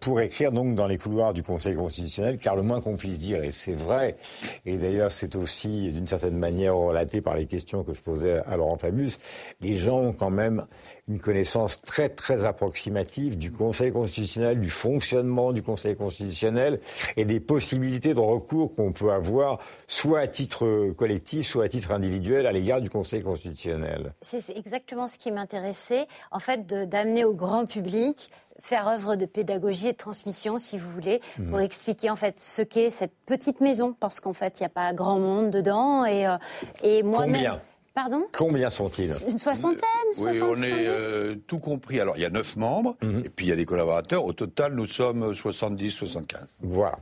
pour 0.00 0.20
écrire 0.20 0.50
donc 0.50 0.74
dans 0.74 0.86
les 0.86 0.96
couloirs 0.96 1.34
du 1.34 1.42
Conseil 1.42 1.74
constitutionnel, 1.74 2.38
car 2.38 2.56
le 2.56 2.62
moins 2.62 2.80
qu'on 2.80 2.96
puisse 2.96 3.18
dire, 3.18 3.44
et 3.44 3.50
c'est 3.50 3.74
vrai, 3.74 4.16
et 4.64 4.78
d'ailleurs 4.78 5.10
c'est 5.10 5.36
aussi 5.36 5.92
d'une 5.92 6.06
certaine 6.06 6.38
manière 6.38 6.74
relaté 6.74 7.20
par 7.20 7.36
les 7.36 7.46
questions 7.46 7.84
que 7.84 7.92
je 7.92 8.00
posais 8.00 8.38
à 8.46 8.56
Laurent 8.56 8.78
Fabius, 8.78 9.18
les 9.60 9.74
gens 9.74 10.00
ont 10.00 10.12
quand 10.12 10.30
même 10.30 10.64
une 11.08 11.18
connaissance 11.18 11.82
très 11.82 12.08
très 12.08 12.44
approximative 12.44 13.36
du 13.36 13.52
Conseil 13.52 13.92
constitutionnel, 13.92 14.60
du 14.60 14.70
fonctionnement 14.70 15.52
du 15.52 15.62
Conseil 15.62 15.96
constitutionnel 15.96 16.80
et 17.16 17.24
des 17.24 17.40
possibilités 17.40 18.11
de 18.14 18.20
recours 18.20 18.74
qu'on 18.74 18.92
peut 18.92 19.12
avoir, 19.12 19.58
soit 19.86 20.20
à 20.20 20.26
titre 20.26 20.90
collectif, 20.96 21.46
soit 21.46 21.64
à 21.64 21.68
titre 21.68 21.92
individuel, 21.92 22.46
à 22.46 22.52
l'égard 22.52 22.80
du 22.80 22.90
Conseil 22.90 23.22
constitutionnel. 23.22 24.14
C'est 24.20 24.56
exactement 24.56 25.08
ce 25.08 25.18
qui 25.18 25.32
m'intéressait, 25.32 26.06
en 26.30 26.38
fait, 26.38 26.66
d'amener 26.66 27.24
au 27.24 27.34
grand 27.34 27.66
public 27.66 28.30
faire 28.62 28.86
œuvre 28.86 29.16
de 29.16 29.26
pédagogie 29.26 29.88
et 29.88 29.92
de 29.92 29.96
transmission, 29.96 30.56
si 30.56 30.78
vous 30.78 30.88
voulez, 30.88 31.20
mhm. 31.38 31.50
pour 31.50 31.60
expliquer 31.60 32.10
en 32.10 32.16
fait 32.16 32.38
ce 32.38 32.62
qu'est 32.62 32.90
cette 32.90 33.12
petite 33.26 33.60
maison, 33.60 33.94
parce 33.98 34.20
qu'en 34.20 34.32
fait, 34.32 34.60
il 34.60 34.62
n'y 34.62 34.66
a 34.66 34.70
pas 34.70 34.92
grand 34.92 35.18
monde 35.18 35.50
dedans. 35.50 36.04
Et, 36.04 36.26
euh, 36.26 36.36
et 36.82 37.02
moi-même. 37.02 37.34
Combien? 37.34 37.60
Pardon? 37.94 38.22
Combien 38.32 38.70
sont-ils? 38.70 39.12
Une 39.28 39.38
soixantaine 39.38 39.78
Oui, 40.18 40.40
on 40.40 40.56
est 40.62 40.86
euh, 40.86 41.34
tout 41.46 41.58
compris. 41.58 42.00
Alors, 42.00 42.16
il 42.16 42.22
y 42.22 42.24
a 42.24 42.30
neuf 42.30 42.56
membres, 42.56 42.96
mhm. 43.02 43.22
et 43.24 43.28
puis 43.28 43.46
il 43.46 43.48
y 43.50 43.52
a 43.52 43.56
des 43.56 43.66
collaborateurs. 43.66 44.24
Au 44.24 44.32
total, 44.32 44.74
nous 44.74 44.86
sommes 44.86 45.32
70-75. 45.32 46.36
Voilà. 46.60 46.98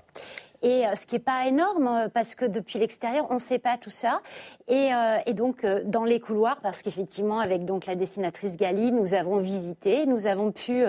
Et 0.62 0.84
ce 0.94 1.06
qui 1.06 1.14
n'est 1.14 1.20
pas 1.20 1.46
énorme 1.46 2.08
parce 2.12 2.34
que 2.34 2.44
depuis 2.44 2.78
l'extérieur, 2.78 3.26
on 3.30 3.34
ne 3.34 3.38
sait 3.38 3.58
pas 3.58 3.76
tout 3.78 3.90
ça. 3.90 4.20
Et, 4.68 4.90
et 5.26 5.34
donc, 5.34 5.66
dans 5.84 6.04
les 6.04 6.20
couloirs, 6.20 6.58
parce 6.62 6.82
qu'effectivement, 6.82 7.40
avec 7.40 7.64
donc 7.64 7.86
la 7.86 7.94
dessinatrice 7.94 8.56
Gali, 8.56 8.92
nous 8.92 9.14
avons 9.14 9.38
visité, 9.38 10.06
nous 10.06 10.26
avons 10.26 10.52
pu 10.52 10.84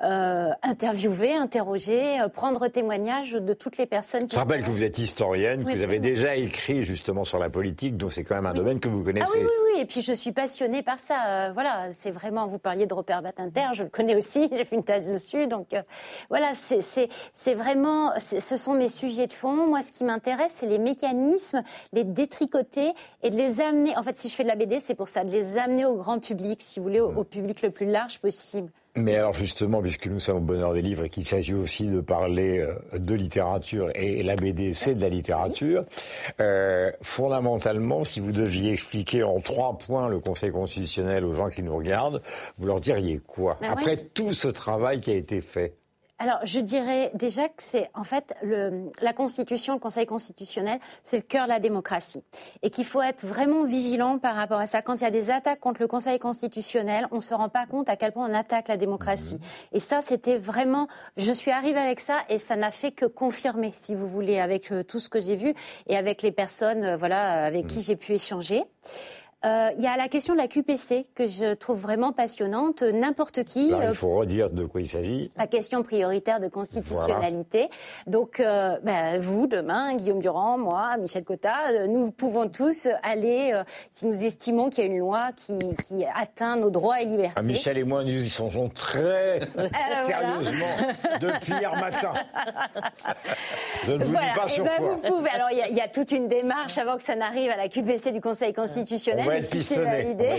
interviewer, 0.00 1.34
interroger, 1.34 2.18
prendre 2.34 2.68
témoignage 2.68 3.32
de 3.32 3.52
toutes 3.54 3.78
les 3.78 3.86
personnes 3.86 4.26
qui. 4.26 4.34
Je 4.34 4.40
rappelle 4.40 4.62
que 4.62 4.70
vous 4.70 4.82
êtes 4.82 4.98
historienne, 4.98 5.64
que 5.64 5.70
vous 5.70 5.82
avez 5.82 6.00
déjà 6.00 6.36
écrit 6.36 6.82
justement 6.82 7.24
sur 7.24 7.38
la 7.38 7.50
politique, 7.50 7.96
donc 7.96 8.12
c'est 8.12 8.24
quand 8.24 8.34
même 8.34 8.46
un 8.46 8.54
domaine 8.54 8.80
que 8.80 8.88
vous 8.88 9.04
connaissez. 9.04 9.30
Ah 9.34 9.38
oui, 9.38 9.44
oui, 9.44 9.72
oui. 9.74 9.80
Et 9.80 9.84
puis 9.84 10.02
je 10.02 10.12
suis 10.12 10.32
passionnée 10.32 10.82
par 10.82 10.98
ça. 10.98 11.52
voilà, 11.52 11.90
c'est 11.90 12.10
vraiment. 12.10 12.46
Vous 12.46 12.58
parliez 12.58 12.86
de 12.86 12.94
Robert 12.94 13.22
Badinter, 13.22 13.68
je 13.74 13.84
le 13.84 13.88
connais 13.88 14.16
aussi. 14.16 14.48
J'ai 14.56 14.64
fait 14.64 14.76
une 14.76 14.84
thèse 14.84 15.10
dessus, 15.10 15.46
donc 15.46 15.68
voilà, 16.28 16.52
c'est 16.54 17.54
vraiment. 17.54 18.12
Ce 18.18 18.56
sont 18.56 18.74
mes 18.74 18.88
sujets 19.02 19.26
de 19.26 19.32
fond. 19.32 19.66
Moi, 19.66 19.82
ce 19.82 19.90
qui 19.90 20.04
m'intéresse, 20.04 20.52
c'est 20.56 20.66
les 20.66 20.78
mécanismes, 20.78 21.62
les 21.92 22.04
détricoter 22.04 22.92
et 23.22 23.30
de 23.30 23.36
les 23.36 23.60
amener. 23.60 23.96
En 23.96 24.02
fait, 24.02 24.16
si 24.16 24.28
je 24.28 24.34
fais 24.34 24.44
de 24.44 24.48
la 24.48 24.56
BD, 24.56 24.78
c'est 24.78 24.94
pour 24.94 25.08
ça, 25.08 25.24
de 25.24 25.32
les 25.32 25.58
amener 25.58 25.84
au 25.84 25.96
grand 25.96 26.20
public, 26.20 26.60
si 26.62 26.78
vous 26.78 26.84
voulez, 26.84 27.00
au 27.00 27.24
public 27.24 27.62
le 27.62 27.70
plus 27.70 27.86
large 27.86 28.20
possible. 28.20 28.70
Mais 28.94 29.16
alors 29.16 29.32
justement, 29.32 29.80
puisque 29.80 30.06
nous 30.06 30.20
sommes 30.20 30.36
au 30.36 30.40
bonheur 30.40 30.74
des 30.74 30.82
livres 30.82 31.04
et 31.04 31.08
qu'il 31.08 31.24
s'agit 31.24 31.54
aussi 31.54 31.86
de 31.86 32.00
parler 32.02 32.58
euh, 32.58 32.98
de 32.98 33.14
littérature, 33.14 33.88
et 33.94 34.22
la 34.22 34.36
BD 34.36 34.74
c'est 34.74 34.94
de 34.94 35.00
la 35.00 35.08
littérature, 35.08 35.86
euh, 36.40 36.92
fondamentalement, 37.00 38.04
si 38.04 38.20
vous 38.20 38.32
deviez 38.32 38.70
expliquer 38.70 39.22
en 39.22 39.40
trois 39.40 39.78
points 39.78 40.08
le 40.08 40.20
Conseil 40.20 40.50
constitutionnel 40.50 41.24
aux 41.24 41.32
gens 41.32 41.48
qui 41.48 41.62
nous 41.62 41.74
regardent, 41.74 42.20
vous 42.58 42.66
leur 42.66 42.80
diriez 42.80 43.18
quoi? 43.26 43.56
Après 43.62 43.96
tout 43.96 44.34
ce 44.34 44.48
travail 44.48 45.00
qui 45.00 45.10
a 45.10 45.14
été 45.14 45.40
fait 45.40 45.72
alors, 46.22 46.38
je 46.44 46.60
dirais 46.60 47.10
déjà 47.14 47.48
que 47.48 47.64
c'est 47.64 47.90
en 47.94 48.04
fait 48.04 48.32
le, 48.44 48.92
la 49.00 49.12
Constitution, 49.12 49.74
le 49.74 49.80
Conseil 49.80 50.06
constitutionnel, 50.06 50.78
c'est 51.02 51.16
le 51.16 51.22
cœur 51.24 51.46
de 51.46 51.48
la 51.48 51.58
démocratie, 51.58 52.22
et 52.62 52.70
qu'il 52.70 52.84
faut 52.84 53.02
être 53.02 53.26
vraiment 53.26 53.64
vigilant 53.64 54.20
par 54.20 54.36
rapport 54.36 54.60
à 54.60 54.66
ça. 54.66 54.82
Quand 54.82 54.94
il 54.94 55.02
y 55.02 55.04
a 55.04 55.10
des 55.10 55.30
attaques 55.30 55.58
contre 55.58 55.80
le 55.80 55.88
Conseil 55.88 56.20
constitutionnel, 56.20 57.08
on 57.10 57.20
se 57.20 57.34
rend 57.34 57.48
pas 57.48 57.66
compte 57.66 57.90
à 57.90 57.96
quel 57.96 58.12
point 58.12 58.30
on 58.30 58.34
attaque 58.34 58.68
la 58.68 58.76
démocratie. 58.76 59.40
Et 59.72 59.80
ça, 59.80 60.00
c'était 60.00 60.38
vraiment. 60.38 60.86
Je 61.16 61.32
suis 61.32 61.50
arrivée 61.50 61.80
avec 61.80 61.98
ça, 61.98 62.18
et 62.28 62.38
ça 62.38 62.54
n'a 62.54 62.70
fait 62.70 62.92
que 62.92 63.06
confirmer, 63.06 63.72
si 63.74 63.96
vous 63.96 64.06
voulez, 64.06 64.38
avec 64.38 64.70
euh, 64.70 64.84
tout 64.84 65.00
ce 65.00 65.08
que 65.08 65.20
j'ai 65.20 65.34
vu 65.34 65.54
et 65.88 65.96
avec 65.96 66.22
les 66.22 66.30
personnes, 66.30 66.84
euh, 66.84 66.96
voilà, 66.96 67.46
avec 67.46 67.66
qui 67.66 67.80
j'ai 67.80 67.96
pu 67.96 68.12
échanger. 68.12 68.62
Euh, 69.44 69.70
il 69.76 69.82
y 69.82 69.88
a 69.88 69.96
la 69.96 70.08
question 70.08 70.34
de 70.34 70.38
la 70.38 70.46
QPC 70.46 71.06
que 71.14 71.26
je 71.26 71.54
trouve 71.54 71.80
vraiment 71.80 72.12
passionnante. 72.12 72.82
N'importe 72.82 73.42
qui. 73.44 73.68
il 73.68 73.74
euh, 73.74 73.92
faut 73.92 74.14
redire 74.14 74.50
de 74.50 74.64
quoi 74.64 74.80
il 74.80 74.88
s'agit. 74.88 75.32
La 75.36 75.48
question 75.48 75.82
prioritaire 75.82 76.38
de 76.38 76.46
constitutionnalité. 76.46 77.68
Donc, 78.06 78.38
euh, 78.38 78.76
ben, 78.84 79.18
vous, 79.20 79.48
demain, 79.48 79.96
Guillaume 79.96 80.20
Durand, 80.20 80.58
moi, 80.58 80.96
Michel 80.98 81.24
Cotta, 81.24 81.86
nous 81.88 82.12
pouvons 82.12 82.48
tous 82.48 82.86
aller, 83.02 83.60
si 83.90 84.06
nous 84.06 84.24
estimons 84.24 84.70
qu'il 84.70 84.84
y 84.84 84.86
a 84.86 84.90
une 84.90 84.98
loi 84.98 85.30
qui, 85.34 85.58
qui, 85.88 86.04
atteint 86.14 86.56
nos 86.56 86.70
droits 86.70 87.00
et 87.00 87.04
libertés. 87.04 87.34
Ah, 87.36 87.42
Michel 87.42 87.78
et 87.78 87.84
moi, 87.84 88.04
nous 88.04 88.10
y 88.10 88.28
songeons 88.28 88.68
très 88.68 89.40
sérieusement 90.04 90.66
depuis 91.20 91.52
hier 91.54 91.74
matin. 91.76 92.12
je 93.86 93.92
ne 93.92 94.04
vous 94.04 94.12
dis 94.12 94.22
pas 94.36 94.48
sur 94.48 94.64
ben, 94.64 94.70
quoi. 94.76 94.94
Vous 94.94 95.16
pouvez. 95.16 95.30
Alors, 95.30 95.48
il 95.50 95.72
y, 95.72 95.76
y, 95.76 95.80
a 95.80 95.88
toute 95.88 96.12
une 96.12 96.28
démarche 96.28 96.78
avant 96.78 96.96
que 96.96 97.02
ça 97.02 97.16
n'arrive 97.16 97.50
à 97.50 97.56
la 97.56 97.68
QPC 97.68 98.12
du 98.12 98.20
Conseil 98.20 98.52
constitutionnel 98.52 99.31
si 99.40 99.62
c'est 99.62 99.82
validé, 99.82 100.30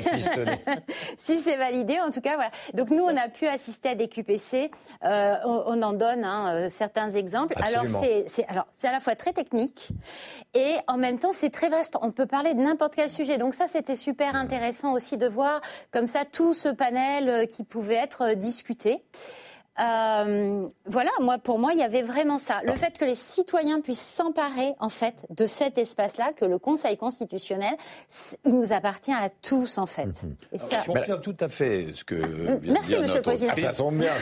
si 1.18 1.40
c'est 1.40 1.58
validé, 1.58 2.00
en 2.00 2.12
tout 2.12 2.22
cas, 2.22 2.36
voilà. 2.36 2.52
Donc 2.74 2.90
nous, 2.90 3.04
on 3.04 3.18
a 3.18 3.30
pu 3.30 3.48
assister 3.48 3.90
à 3.90 3.96
des 3.96 4.08
QPC. 4.08 4.72
Euh, 5.04 5.36
on, 5.46 5.82
en 5.82 5.94
donne 5.94 6.24
hein, 6.24 6.54
euh, 6.54 6.70
certains 6.70 7.10
exemples. 7.10 7.56
Alors 7.58 7.88
c'est, 7.88 8.46
alors 8.48 8.68
c'est 8.72 8.88
à 8.88 8.92
la 8.92 9.00
fois 9.00 9.16
très 9.16 9.34
technique 9.34 9.90
et 10.54 10.76
en 10.88 10.98
même 10.98 11.20
temps 11.20 11.32
c'est 11.32 11.50
très 11.50 11.70
vaste. 11.70 11.98
On 12.02 12.12
peut 12.12 12.26
parler 12.26 12.54
de 12.54 12.62
n'importe 12.62 12.96
quel 12.96 13.10
sujet. 13.10 13.38
Donc 13.38 13.56
ça, 13.56 13.68
c'était 13.68 13.96
super 13.96 14.36
intéressant 14.36 14.94
aussi 14.94 15.18
de 15.18 15.28
voir 15.28 15.62
comme 15.92 16.08
ça 16.08 16.26
tout 16.26 16.54
ce 16.54 16.70
panel 16.70 17.30
euh, 17.30 17.46
qui 17.46 17.64
pouvait 17.64 17.96
être 17.96 18.34
discuté. 18.36 19.04
Euh, 19.80 20.68
voilà, 20.86 21.10
moi, 21.20 21.40
pour 21.40 21.58
moi, 21.58 21.74
il 21.74 21.80
y 21.80 21.84
avait 21.84 22.04
vraiment 22.04 22.38
ça. 22.38 22.62
Le 22.64 22.74
fait 22.74 22.98
que 22.98 23.06
les 23.06 23.16
citoyens 23.16 23.82
puissent 23.82 24.00
s'emparer, 24.00 24.74
en 24.80 24.90
fait, 24.90 25.26
de 25.30 25.48
cet 25.48 25.78
espace-là, 25.78 26.34
que 26.34 26.46
le 26.46 26.60
Conseil 26.60 26.96
constitutionnel, 26.98 27.76
il 28.46 28.56
nous 28.56 28.72
appartient 28.72 29.14
à 29.14 29.30
tous, 29.30 29.78
en 29.78 29.86
fait. 29.86 30.24
Mhm. 30.24 30.36
Et 30.52 30.60
ça... 30.60 30.84
Je 30.86 30.92
confirme 30.92 31.22
tout 31.22 31.38
à 31.40 31.50
fait 31.50 31.94
ce 31.94 32.04
que 32.04 32.16
euh, 32.16 32.56
vient 32.58 32.74
Merci, 32.74 32.96
Monsieur 33.00 33.18
le 33.18 33.22
Président. 33.22 33.54
Ça 33.56 33.74
tombe 33.74 33.98
bien. 33.98 34.14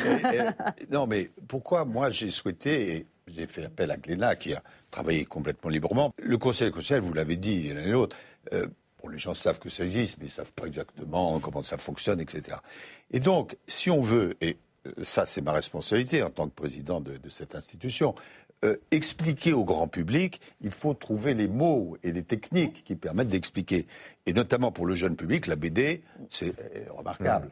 non, 0.92 1.06
mais 1.06 1.30
pourquoi 1.48 1.84
moi 1.84 2.10
j'ai 2.12 2.30
souhaité, 2.30 2.96
et 2.96 3.06
j'ai 3.28 3.48
fait 3.48 3.66
appel 3.66 3.92
à 3.92 3.98
Glénat, 3.98 4.38
qui 4.38 4.54
a 4.54 4.62
travaillé 4.90 5.26
complètement 5.26 5.70
librement, 5.70 6.14
le 6.18 6.38
Conseil 6.38 6.70
constitutionnel, 6.72 7.04
vous 7.04 7.14
l'avez 7.14 7.36
dit, 7.36 7.74
l'un 7.74 7.84
et 7.84 7.92
l'autre, 7.92 8.16
euh, 8.54 8.68
Bon, 9.02 9.10
les 9.10 9.18
gens 9.18 9.34
savent 9.34 9.58
que 9.58 9.70
ça 9.70 9.84
existe, 9.84 10.18
mais 10.20 10.26
ils 10.26 10.30
ne 10.30 10.34
savent 10.34 10.54
pas 10.54 10.68
exactement 10.68 11.40
comment 11.40 11.64
ça 11.64 11.78
fonctionne, 11.78 12.20
etc. 12.20 12.58
Et 13.10 13.20
donc, 13.20 13.58
si 13.66 13.90
on 13.90 14.00
veut, 14.00 14.36
et 14.42 14.58
ça 15.02 15.26
c'est 15.26 15.42
ma 15.42 15.54
responsabilité 15.54 16.24
en 16.24 16.30
tant 16.30 16.48
que 16.48 16.56
président 16.56 17.02
de, 17.02 17.18
cette 17.30 17.56
institution, 17.56 18.16
euh, 18.64 18.78
expliquer 18.92 19.54
au 19.54 19.64
grand 19.64 19.88
public, 19.88 20.40
il 20.62 20.70
faut 20.70 20.94
trouver 20.94 21.34
les 21.34 21.48
mots 21.48 21.98
et 22.04 22.12
les 22.12 22.22
techniques 22.22 22.84
qui 22.84 22.96
permettent 22.96 23.30
d'expliquer. 23.30 23.88
Et 24.28 24.34
notamment 24.34 24.72
pour 24.72 24.86
le 24.86 24.94
jeune 24.94 25.16
public, 25.16 25.48
la 25.48 25.56
BD, 25.56 26.04
c'est 26.30 26.50
euh, 26.60 26.86
remarquable. 26.90 27.50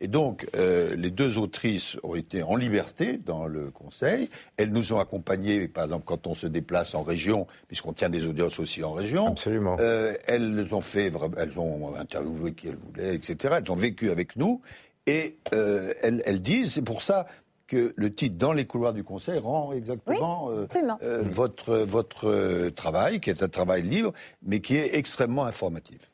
Et 0.00 0.08
donc, 0.08 0.48
euh, 0.56 0.96
les 0.96 1.10
deux 1.10 1.38
autrices 1.38 1.98
ont 2.02 2.16
été 2.16 2.42
en 2.42 2.56
liberté 2.56 3.18
dans 3.18 3.46
le 3.46 3.70
Conseil. 3.70 4.28
Elles 4.56 4.72
nous 4.72 4.92
ont 4.92 4.98
accompagnés, 4.98 5.68
par 5.68 5.84
exemple, 5.84 6.04
quand 6.04 6.26
on 6.26 6.34
se 6.34 6.48
déplace 6.48 6.96
en 6.96 7.02
région, 7.02 7.46
puisqu'on 7.68 7.92
tient 7.92 8.08
des 8.08 8.26
audiences 8.26 8.58
aussi 8.58 8.82
en 8.82 8.92
région. 8.92 9.28
Absolument. 9.28 9.76
elles 9.78 10.74
ont 10.74 10.80
fait, 10.80 11.12
elles 11.36 11.60
ont 11.60 11.94
interviewé 11.94 12.54
qui 12.54 12.68
elles 12.68 12.76
voulaient, 12.76 13.14
etc. 13.14 13.58
Elles 13.58 13.70
ont 13.70 13.76
vécu 13.76 14.10
avec 14.10 14.34
nous. 14.34 14.60
Et 15.06 15.36
euh, 15.52 15.92
elles, 16.02 16.42
disent, 16.42 16.74
c'est 16.74 16.82
pour 16.82 17.02
ça 17.02 17.26
que 17.66 17.92
le 17.96 18.12
titre 18.12 18.36
Dans 18.36 18.52
les 18.52 18.64
couloirs 18.64 18.92
du 18.92 19.04
Conseil 19.04 19.38
rend 19.38 19.72
exactement 19.72 20.50
euh, 20.50 20.66
euh, 21.02 21.22
votre, 21.30 21.76
votre 21.76 22.68
travail, 22.70 23.20
qui 23.20 23.30
est 23.30 23.42
un 23.42 23.48
travail 23.48 23.82
libre, 23.82 24.12
mais 24.42 24.60
qui 24.60 24.76
est 24.76 24.96
extrêmement 24.96 25.44
informatif. 25.44 26.10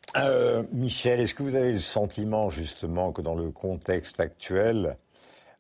Michel, 0.73 1.21
est-ce 1.21 1.35
que 1.35 1.43
vous 1.43 1.57
avez 1.57 1.73
le 1.73 1.79
sentiment 1.79 2.49
justement 2.49 3.13
que 3.13 3.23
dans 3.23 3.35
le 3.35 3.51
contexte 3.51 4.21
actuel, 4.21 4.97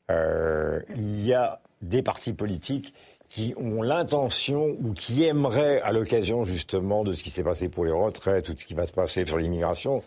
il 0.09 1.26
y 1.26 1.35
a 1.35 1.61
des 1.83 2.02
partis 2.02 2.33
politiques 2.33 2.95
qui 3.28 3.54
ont 3.56 3.83
l'intention 3.83 4.76
ou 4.83 4.92
qui 4.92 5.25
aimeraient, 5.25 5.80
à 5.83 5.92
l'occasion 5.92 6.45
justement 6.45 7.04
de 7.04 7.12
ce 7.12 7.23
qui 7.23 7.30
s'est 7.30 7.42
passé 7.42 7.68
pour 7.68 7.85
les 7.85 7.92
retraites 7.92 8.49
ou 8.49 8.54
de 8.54 8.59
ce 8.59 8.66
qui 8.66 8.75
va 8.75 8.87
se 8.87 8.92
passer 8.92 9.26
sur 9.26 9.38
l'immigration, 9.38 10.02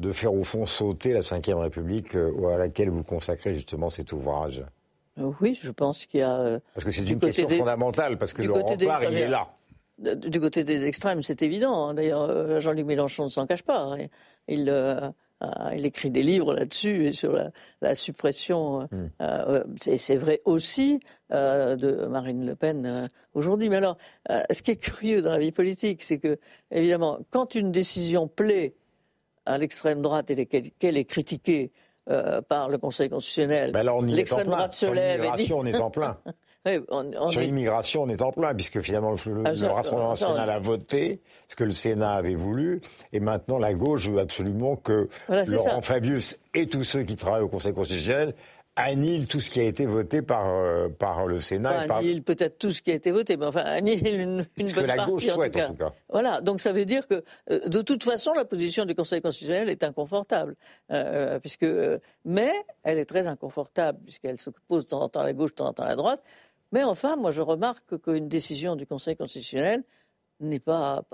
de 0.00 0.12
faire 0.12 0.32
au 0.32 0.44
fond 0.44 0.66
sauter 0.66 1.12
la 1.12 1.20
Ve 1.20 1.56
République 1.56 2.16
euh, 2.16 2.54
à 2.54 2.56
laquelle 2.56 2.88
vous 2.88 3.04
consacrez 3.04 3.54
justement 3.54 3.90
cet 3.90 4.12
ouvrage 4.12 4.64
euh, 5.18 5.30
Oui, 5.40 5.58
je 5.60 5.70
pense 5.70 6.06
qu'il 6.06 6.20
y 6.20 6.22
a... 6.22 6.38
Euh, 6.38 6.58
parce 6.74 6.84
que 6.84 6.90
c'est 6.90 7.04
une 7.04 7.20
question 7.20 7.48
fondamentale, 7.48 8.18
parce 8.18 8.32
que 8.32 8.42
le 8.42 8.52
rempart, 8.52 9.04
il 9.04 9.16
est 9.16 9.28
là. 9.28 9.48
Du 9.98 10.40
côté 10.40 10.64
des 10.64 10.86
extrêmes, 10.86 11.22
c'est 11.22 11.42
évident. 11.42 11.88
Hein. 11.88 11.94
D'ailleurs, 11.94 12.58
Jean-Luc 12.62 12.86
Mélenchon 12.86 13.24
ne 13.24 13.28
s'en 13.28 13.46
cache 13.46 13.62
pas. 13.62 13.80
Hein. 13.82 14.06
Il, 14.48 14.72
il 15.74 15.86
écrit 15.86 16.10
des 16.10 16.22
livres 16.22 16.54
là-dessus 16.54 17.12
sur 17.12 17.38
la, 17.82 17.94
suppression. 17.94 18.88
Hmm. 18.90 19.08
c'est 19.76 20.16
vrai 20.16 20.40
aussi 20.46 21.00
de 21.28 22.06
Marine 22.06 22.46
Le 22.46 22.54
Pen 22.54 23.10
aujourd'hui. 23.34 23.68
Mais 23.68 23.76
alors, 23.76 23.98
ce 24.30 24.62
qui 24.62 24.70
est 24.70 24.76
curieux 24.76 25.20
dans 25.20 25.32
la 25.32 25.38
vie 25.38 25.52
politique, 25.52 26.02
c'est 26.02 26.18
que, 26.18 26.38
évidemment, 26.70 27.18
quand 27.30 27.54
une 27.54 27.70
décision 27.70 28.26
plaît 28.26 28.74
à 29.46 29.58
l'extrême 29.58 30.02
droite 30.02 30.30
et 30.30 30.46
qu'elle 30.46 30.96
est 30.96 31.04
critiquée 31.04 31.72
euh, 32.08 32.40
par 32.42 32.68
le 32.68 32.78
Conseil 32.78 33.08
constitutionnel, 33.08 33.72
ben 33.72 33.86
l'extrême 34.06 34.48
droite 34.48 34.74
se 34.74 34.86
lève 34.86 35.24
et 35.24 35.36
dit... 35.36 35.52
on 35.52 35.66
est 35.66 35.78
en 35.78 35.90
plein. 35.90 36.18
Sur 37.30 37.40
l'immigration, 37.40 38.02
on 38.02 38.08
est 38.08 38.20
en 38.20 38.32
plein, 38.32 38.54
puisque 38.54 38.82
finalement 38.82 39.12
le, 39.12 39.18
ah, 39.46 39.72
Rassemblement 39.72 40.10
national 40.10 40.50
a 40.50 40.58
voté 40.58 41.20
ce 41.48 41.56
que 41.56 41.64
le 41.64 41.70
Sénat 41.70 42.12
avait 42.12 42.34
voulu, 42.34 42.82
et 43.14 43.20
maintenant 43.20 43.58
la 43.58 43.72
gauche 43.72 44.08
veut 44.08 44.18
absolument 44.18 44.76
que 44.76 45.08
Laurent 45.28 45.80
Fabius 45.80 46.38
et 46.54 46.66
tous 46.66 46.84
ceux 46.84 47.02
qui 47.02 47.16
travaillent 47.16 47.42
au 47.42 47.48
Conseil 47.48 47.72
constitutionnel 47.72 48.34
annule 48.76 49.26
tout 49.26 49.40
ce 49.40 49.50
qui 49.50 49.60
a 49.60 49.64
été 49.64 49.86
voté 49.86 50.22
par, 50.22 50.48
euh, 50.48 50.88
par 50.88 51.26
le 51.26 51.40
Sénat. 51.40 51.92
annule 51.92 52.22
peut-être 52.22 52.58
tout 52.58 52.70
ce 52.70 52.82
qui 52.82 52.90
a 52.90 52.94
été 52.94 53.10
voté, 53.10 53.36
mais 53.36 53.46
enfin 53.46 53.62
annule 53.62 54.06
une, 54.06 54.46
une 54.56 54.68
ce 54.68 54.74
que 54.74 54.80
la 54.80 55.04
gauche 55.06 55.26
souhaite, 55.26 55.56
en 55.56 55.68
tout, 55.68 55.74
cas. 55.74 55.92
Voilà, 56.08 56.40
donc 56.40 56.60
ça 56.60 56.72
veut 56.72 56.84
dire 56.84 57.06
que 57.06 57.22
euh, 57.50 57.68
de 57.68 57.82
toute 57.82 58.04
façon, 58.04 58.32
la 58.32 58.44
position 58.44 58.84
du 58.84 58.94
Conseil 58.94 59.20
constitutionnel 59.20 59.68
est 59.68 59.84
inconfortable, 59.84 60.56
euh, 60.90 61.38
puisque, 61.40 61.66
mais 62.24 62.52
elle 62.82 62.98
est 62.98 63.06
très 63.06 63.26
inconfortable, 63.26 63.98
puisqu'elle 64.04 64.38
s'oppose 64.38 64.84
de 64.84 64.90
temps 64.90 65.02
en 65.02 65.08
temps 65.08 65.20
à 65.20 65.24
la 65.24 65.32
gauche, 65.32 65.50
de 65.50 65.56
temps 65.56 65.68
en 65.68 65.72
temps 65.72 65.84
à 65.84 65.88
la 65.88 65.96
droite. 65.96 66.22
Mais 66.72 66.84
enfin, 66.84 67.16
moi 67.16 67.32
je 67.32 67.42
remarque 67.42 67.98
qu'une 67.98 68.28
décision 68.28 68.76
du 68.76 68.86
Conseil 68.86 69.16
constitutionnel 69.16 69.82
n'est 70.40 70.60
pas. 70.60 71.04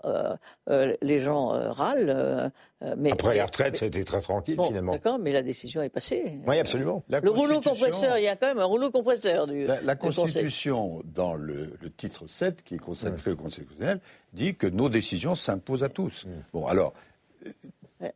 les 0.69 1.21
gens 1.21 1.49
râlent. 1.73 2.53
mais, 2.97 3.13
Après 3.13 3.35
les 3.35 3.43
retraites, 3.43 3.77
c'était 3.77 4.05
très 4.05 4.21
tranquille 4.21 4.59
finalement. 4.67 4.93
D'accord, 4.93 5.19
mais 5.19 5.33
la 5.33 5.43
décision 5.43 5.83
est 5.83 5.89
passée. 5.89 6.41
Oui, 6.47 6.59
absolument. 6.59 7.03
le 7.09 7.31
rouleau 7.31 7.61
compresseur, 7.61 8.19
il 8.19 8.25
y 8.25 8.29
a 8.29 8.37
quand 8.37 8.49
même 8.49 8.59
un 8.59 8.65
rouleau 8.65 8.91
compresseur 8.91 9.47
du. 9.47 9.67
La, 9.67 9.97
Constitution, 9.97 11.03
dans 11.05 11.35
le, 11.35 11.73
titre 11.97 12.27
7, 12.27 12.63
qui 12.63 12.75
est 12.75 12.79
consacré 12.79 13.33
au 13.33 13.37
Conseil 13.37 13.65
constitutionnel, 13.65 14.01
dit 14.33 14.55
que 14.55 14.67
nos 14.67 14.89
décisions 14.89 15.35
s'imposent 15.35 15.83
à 15.83 15.89
tous. 15.89 16.27
Mm. 16.27 16.31
Bon, 16.53 16.67
alors. 16.67 16.93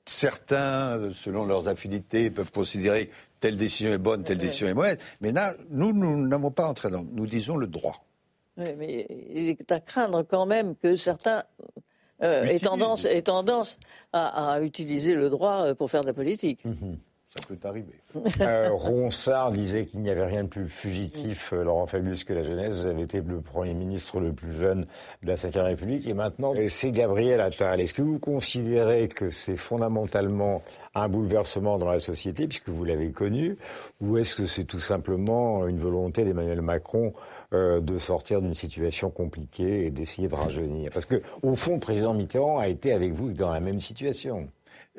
Certains, 0.04 1.10
selon 1.14 1.46
leurs 1.46 1.68
affinités, 1.68 2.30
peuvent 2.30 2.52
considérer 2.52 3.10
telle 3.40 3.56
décision 3.56 3.92
est 3.92 3.98
bonne, 3.98 4.22
telle 4.22 4.36
décision 4.36 4.68
est 4.68 4.74
mauvaise. 4.74 4.98
Mais 5.22 5.32
là, 5.32 5.54
nous, 5.70 5.92
nous 5.92 6.26
n'avons 6.26 6.50
pas 6.50 6.68
entré 6.68 6.90
dans. 6.90 7.02
Nous 7.02 7.26
disons 7.26 7.56
le 7.56 7.66
droit. 7.66 8.04
Oui, 8.60 8.74
mais 8.76 9.06
il 9.30 9.48
est 9.48 9.72
à 9.72 9.80
craindre 9.80 10.22
quand 10.22 10.46
même 10.46 10.76
que 10.76 10.94
certains 10.96 11.44
euh, 12.22 12.44
aient 12.44 12.58
tendance, 12.58 13.06
tendance 13.24 13.78
à, 14.12 14.60
utiliser 14.62 15.14
le 15.14 15.30
droit 15.30 15.62
euh, 15.66 15.74
pour 15.74 15.90
faire 15.90 16.02
de 16.02 16.06
la 16.06 16.12
politique. 16.12 16.64
Mhm. 16.64 16.98
Ça 17.30 17.38
peut 17.46 17.58
arriver. 17.68 17.94
Euh, 18.40 18.70
Ronsard 18.72 19.52
disait 19.52 19.86
qu'il 19.86 20.00
n'y 20.00 20.10
avait 20.10 20.26
rien 20.26 20.42
de 20.42 20.48
plus 20.48 20.68
fugitif, 20.68 21.52
euh, 21.52 21.62
Laurent 21.62 21.86
Fabius, 21.86 22.24
que 22.24 22.32
la 22.32 22.42
jeunesse. 22.42 22.80
Vous 22.80 22.86
avez 22.86 23.02
été 23.02 23.20
le 23.20 23.40
Premier 23.40 23.72
ministre 23.72 24.18
le 24.18 24.32
plus 24.32 24.52
jeune 24.52 24.84
de 25.22 25.28
la 25.28 25.34
Ve 25.36 25.62
République. 25.62 26.08
Et 26.08 26.14
maintenant, 26.14 26.52
c'est 26.66 26.90
Gabriel 26.90 27.40
Attal. 27.40 27.80
Est-ce 27.80 27.94
que 27.94 28.02
vous 28.02 28.18
considérez 28.18 29.06
que 29.06 29.30
c'est 29.30 29.56
fondamentalement 29.56 30.62
un 30.96 31.08
bouleversement 31.08 31.78
dans 31.78 31.88
la 31.88 32.00
société, 32.00 32.48
puisque 32.48 32.68
vous 32.68 32.84
l'avez 32.84 33.12
connu, 33.12 33.56
ou 34.00 34.18
est-ce 34.18 34.34
que 34.34 34.46
c'est 34.46 34.64
tout 34.64 34.80
simplement 34.80 35.68
une 35.68 35.78
volonté 35.78 36.24
d'Emmanuel 36.24 36.62
Macron 36.62 37.12
euh, 37.52 37.80
de 37.80 37.98
sortir 37.98 38.40
d'une 38.40 38.54
situation 38.54 39.10
compliquée 39.10 39.86
et 39.86 39.90
d'essayer 39.90 40.28
de 40.28 40.34
rajeunir 40.34 40.90
Parce 40.92 41.06
que, 41.06 41.20
au 41.42 41.54
fond, 41.56 41.74
le 41.74 41.80
président 41.80 42.14
Mitterrand 42.14 42.58
a 42.58 42.68
été 42.68 42.92
avec 42.92 43.12
vous 43.12 43.32
dans 43.32 43.52
la 43.52 43.60
même 43.60 43.80
situation. 43.80 44.48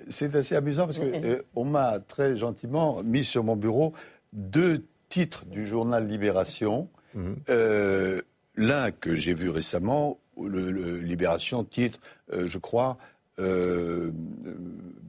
C'est 0.10 0.36
assez 0.36 0.56
amusant 0.56 0.86
parce 0.86 1.00
qu'on 1.00 1.06
euh, 1.06 1.64
m'a 1.64 2.00
très 2.00 2.36
gentiment 2.36 3.04
mis 3.04 3.24
sur 3.24 3.44
mon 3.44 3.56
bureau 3.56 3.94
deux 4.34 4.86
titres 5.10 5.46
du 5.46 5.66
journal 5.66 6.08
Libération. 6.08 6.90
Mhm. 7.14 7.36
Euh, 7.50 8.22
l'un 8.56 8.92
que 8.92 9.16
j'ai 9.16 9.34
vu 9.34 9.50
récemment, 9.50 10.20
le, 10.38 10.98
Libération 11.00 11.64
titre, 11.64 12.00
euh, 12.34 12.48
je 12.48 12.58
crois, 12.58 12.98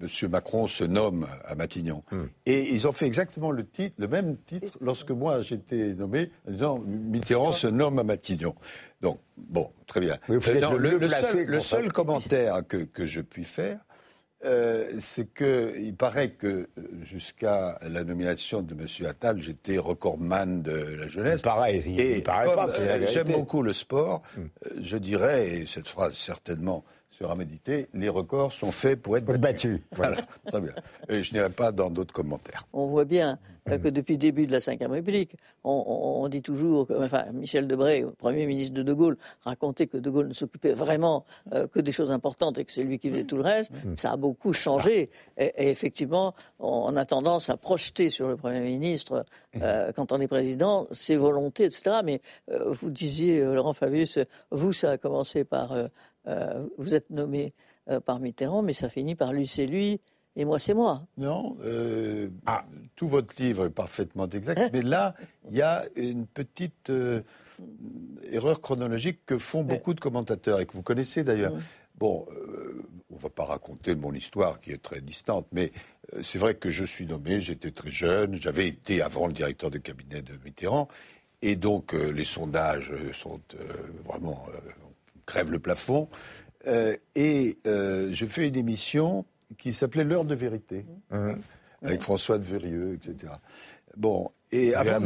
Monsieur 0.03 0.29
Macron 0.29 0.67
se 0.67 0.83
nomme 0.83 1.27
à 1.45 1.55
Matignon. 1.55 2.03
Mhm. 2.11 2.29
Et 2.47 2.75
ils 2.75 2.89
ont 2.89 2.93
fait 2.93 3.07
exactement 3.07 3.53
le, 3.53 3.65
titre, 3.65 3.95
le 3.99 4.09
même 4.09 4.37
titre 4.37 4.77
lorsque 4.81 5.12
moi 5.12 5.41
j'étais 5.41 5.95
nommé 5.95 6.31
en 6.47 6.51
disant 6.51 6.79
Mitterrand 6.81 7.53
se 7.53 7.69
nomme 7.69 8.01
à 8.01 8.05
Matignon. 8.05 8.55
Donc, 9.01 9.21
bon, 9.37 9.71
très 9.87 10.01
bien. 10.01 10.19
le, 10.29 11.61
seul, 11.61 11.93
commentaire 11.93 12.67
que, 12.67 12.79
que 12.79 13.07
je 13.07 13.21
puis 13.21 13.45
faire, 13.45 13.79
euh, 14.45 14.91
c'est 14.99 15.33
que 15.33 15.75
il 15.79 15.95
paraît 15.95 16.31
que 16.31 16.47
euh, 16.47 16.69
jusqu'à 17.05 17.79
la 17.89 18.03
nomination 18.03 18.61
de 18.61 18.75
M. 18.75 18.87
Attal, 19.07 19.41
j'étais 19.41 19.79
recordman 19.79 20.62
de 20.62 20.73
la 20.73 21.07
jeunesse. 21.07 21.43
Pareil, 21.43 21.81
il, 21.87 22.01
et 22.01 22.23
paraît 22.23 22.53
pas. 22.53 22.69
Euh, 22.81 23.07
j'aime 23.07 23.31
beaucoup 23.31 23.62
le 23.62 23.73
sport. 23.73 24.23
Hmm. 24.37 24.47
Je 24.81 24.97
dirais, 24.97 25.49
et 25.49 25.67
cette 25.67 25.87
phrase 25.87 26.15
certainement 26.15 26.85
sera 27.23 27.37
méditée, 27.37 27.88
les 27.95 28.09
records 28.09 28.52
sont 28.52 28.73
faits 28.73 29.00
pour 29.00 29.17
être 29.17 29.25
battus. 29.38 29.81
Voilà, 29.93 30.17
très 30.47 30.61
bien. 30.61 30.73
Et 31.09 31.23
je 31.23 31.33
n'irai 31.33 31.50
pas 31.50 31.71
dans 31.71 31.91
d'autres 31.91 32.12
commentaires. 32.12 32.67
On 32.73 32.87
voit 32.87 33.05
bien 33.05 33.38
euh, 33.69 33.79
que 33.79 33.88
depuis 33.88 34.14
le 34.14 34.19
début 34.19 34.47
de 34.47 34.52
la 34.52 34.59
Ve 34.59 34.91
République, 34.91 35.37
on, 35.62 36.26
dit 36.29 36.43
toujours, 36.43 36.88
que, 36.88 36.95
enfin, 36.95 37.26
Michel 37.33 37.69
Debré, 37.69 38.05
Premier 38.19 38.47
ministre 38.47 38.75
de 38.75 38.83
De 38.83 38.93
Gaulle, 38.93 39.17
racontait 39.43 39.87
que 39.87 39.99
De 39.99 40.11
Gaulle 40.11 40.29
ne 40.29 40.33
s'occupait 40.33 40.73
vraiment 40.73 41.25
euh, 41.52 41.69
que 41.69 41.79
des 41.79 41.93
choses 41.93 42.11
importantes 42.11 42.59
et 42.59 42.64
que 42.64 42.73
c'est 42.73 42.83
lui 42.83 42.99
qui 42.99 43.11
faisait 43.11 43.25
tout 43.25 43.37
le 43.37 43.43
reste. 43.43 43.73
Ça 43.95 44.12
a 44.12 44.17
beaucoup 44.17 44.52
changé. 44.52 45.11
Et, 45.38 45.71
effectivement, 45.71 46.35
on 46.59 46.97
a 46.97 47.05
tendance 47.05 47.50
à 47.50 47.57
projeter 47.57 48.11
sur 48.11 48.26
le 48.26 48.37
Premier 48.37 48.62
ministre, 48.62 49.25
euh, 49.61 49.93
quand 49.93 50.11
on 50.11 50.21
est 50.21 50.26
président, 50.26 50.88
ses 50.91 51.14
volontés, 51.14 51.64
etc. 51.67 52.00
Mais 52.05 52.21
vous 52.49 52.91
disiez, 52.91 53.45
Laurent 53.45 53.75
Fabius, 53.75 54.19
vous, 54.50 54.73
ça 54.73 54.93
a 54.93 54.99
commencé 54.99 55.45
par... 55.45 55.76
vous 56.79 56.95
êtes 56.95 57.11
nommé 57.11 57.52
par 58.05 58.21
Mitterrand, 58.21 58.62
mais 58.62 58.73
ça 58.73 58.88
finit 58.88 59.14
par 59.14 59.33
lui, 59.33 59.47
c'est 59.47 59.67
lui, 59.67 60.00
et 60.35 60.45
moi, 60.45 60.59
c'est 60.59 60.75
moi. 60.75 61.07
Non, 61.19 61.57
euh, 61.62 62.31
ah. 62.47 62.64
tout 62.97 63.07
votre 63.07 63.35
livre 63.41 63.67
est 63.67 63.71
parfaitement 63.71 64.29
exact, 64.29 64.71
mais 64.73 64.83
là, 64.83 65.14
il 65.50 65.57
y 65.57 65.62
a 65.62 65.85
une 65.95 66.26
petite 66.26 66.88
euh, 66.88 67.21
erreur 68.31 68.62
chronologique 68.62 69.21
que 69.26 69.37
font 69.37 69.62
beaucoup 69.62 69.93
de 69.93 70.00
commentateurs 70.00 70.61
et 70.61 70.67
que 70.67 70.73
vous 70.73 70.83
connaissez 70.83 71.23
d'ailleurs. 71.23 71.52
Bon, 71.97 72.26
euh, 72.33 72.83
on 73.11 73.17
ne 73.17 73.21
va 73.21 73.29
pas 73.29 73.45
raconter 73.45 73.95
mon 73.95 74.12
histoire 74.14 74.59
qui 74.59 74.73
est 74.73 74.83
très 74.83 75.02
distante, 75.02 75.47
mais 75.52 75.71
c'est 76.23 76.38
vrai 76.38 76.55
que 76.55 76.71
je 76.71 76.85
suis 76.85 77.07
nommé, 77.07 77.41
j'étais 77.41 77.71
très 77.71 77.91
jeune, 77.91 78.41
j'avais 78.41 78.67
été 78.67 79.02
avant 79.02 79.26
le 79.26 79.35
directeur 79.35 79.71
de 79.71 79.78
cabinet 79.78 80.23
de 80.23 80.32
Mitterrand, 80.45 80.89
et 81.43 81.56
donc 81.56 81.93
les 81.93 82.25
sondages 82.25 82.93
sont 83.13 83.41
vraiment 84.04 84.47
crèvent 85.26 85.50
le 85.50 85.58
plafond. 85.58 86.08
et 87.15 87.58
je 87.65 88.26
fais 88.28 88.49
une 88.49 88.56
émission 88.56 89.25
qui 89.58 89.73
s'appelait 89.73 90.04
L'heure 90.04 90.25
de 90.25 90.35
vérité, 90.35 90.87
mmh. 91.11 91.32
avec 91.82 92.00
François 92.02 92.39
de 92.39 92.45
Verieux, 92.45 92.95
etc. 92.95 93.32
Bon, 93.97 94.30
et 94.50 94.75
avant, 94.75 95.00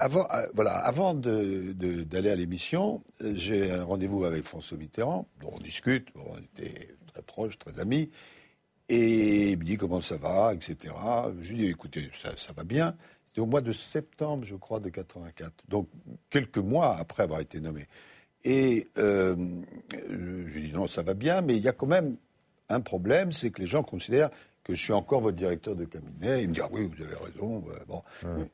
avant, 0.00 0.26
euh, 0.32 0.46
voilà, 0.54 0.72
avant 0.78 1.14
d'aller 1.14 1.74
de, 1.74 2.28
à 2.28 2.34
l'émission, 2.34 3.02
euh, 3.22 3.32
j'ai 3.34 3.70
un 3.70 3.84
rendez-vous 3.84 4.24
avec 4.24 4.42
François 4.42 4.76
Mitterrand, 4.76 5.28
dont 5.40 5.50
on 5.52 5.58
discute, 5.58 6.08
on 6.16 6.36
était 6.38 6.96
très 7.06 7.22
proches, 7.22 7.56
très 7.56 7.78
amis, 7.78 8.10
et 8.88 9.52
il 9.52 9.58
me 9.58 9.64
dit 9.64 9.76
comment 9.76 10.00
ça 10.00 10.16
va, 10.16 10.52
etc. 10.54 10.92
Je 11.40 11.52
lui 11.52 11.58
dis, 11.58 11.66
écoutez, 11.66 12.10
ça, 12.12 12.30
ça 12.36 12.52
va 12.52 12.64
bien. 12.64 12.96
C'était 13.26 13.40
au 13.40 13.46
mois 13.46 13.60
de 13.60 13.70
septembre, 13.72 14.44
je 14.44 14.56
crois, 14.56 14.80
de 14.80 14.88
84, 14.88 15.52
donc 15.68 15.88
quelques 16.30 16.58
mois 16.58 16.96
après 16.96 17.22
avoir 17.22 17.40
été 17.40 17.60
nommé. 17.60 17.86
Et 18.50 18.88
euh, 18.96 19.36
je 19.92 20.14
lui 20.14 20.68
dis, 20.68 20.72
non, 20.72 20.86
ça 20.86 21.02
va 21.02 21.12
bien, 21.12 21.42
mais 21.42 21.54
il 21.54 21.62
y 21.62 21.68
a 21.68 21.72
quand 21.72 21.86
même 21.86 22.16
un 22.70 22.80
problème, 22.80 23.30
c'est 23.30 23.50
que 23.50 23.60
les 23.60 23.68
gens 23.68 23.82
considèrent 23.82 24.30
que 24.64 24.74
je 24.74 24.82
suis 24.82 24.94
encore 24.94 25.20
votre 25.20 25.36
directeur 25.36 25.76
de 25.76 25.84
cabinet. 25.84 26.42
Ils 26.42 26.48
me 26.48 26.54
disent 26.54 26.62
ah 26.64 26.70
oui, 26.72 26.88
vous 26.96 27.04
avez 27.04 27.14
raison. 27.14 27.62
Bon. 27.86 28.02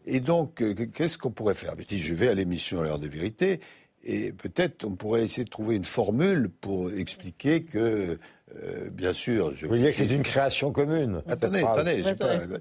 Et 0.05 0.19
donc, 0.19 0.63
euh, 0.63 0.75
qu'est-ce 0.93 1.17
qu'on 1.17 1.31
pourrait 1.31 1.55
faire? 1.55 1.75
Je 1.79 1.85
dis 1.85 1.99
je 1.99 2.13
vais 2.13 2.27
à 2.27 2.35
l'émission 2.35 2.81
à 2.81 2.83
l'heure 2.83 2.99
de 2.99 3.07
vérité. 3.07 3.61
Et 4.03 4.33
peut-être 4.33 4.85
on 4.85 4.97
pourrait 4.97 5.23
essayer 5.23 5.45
de 5.45 5.51
trouver 5.51 5.77
une 5.77 5.85
formule 5.85 6.51
pour 6.61 6.91
expliquer 6.91 7.63
que, 7.63 8.19
euh, 8.57 8.91
bien 8.91 9.13
sûr. 9.13 9.55
Je 9.55 9.69
vous 9.69 9.77
dire 9.77 9.91
que 9.91 9.97
c'est 9.97 10.11
une 10.11 10.25
création 10.25 10.73
commune. 10.73 11.23
Attendez, 11.29 11.63
attendez, 11.63 12.03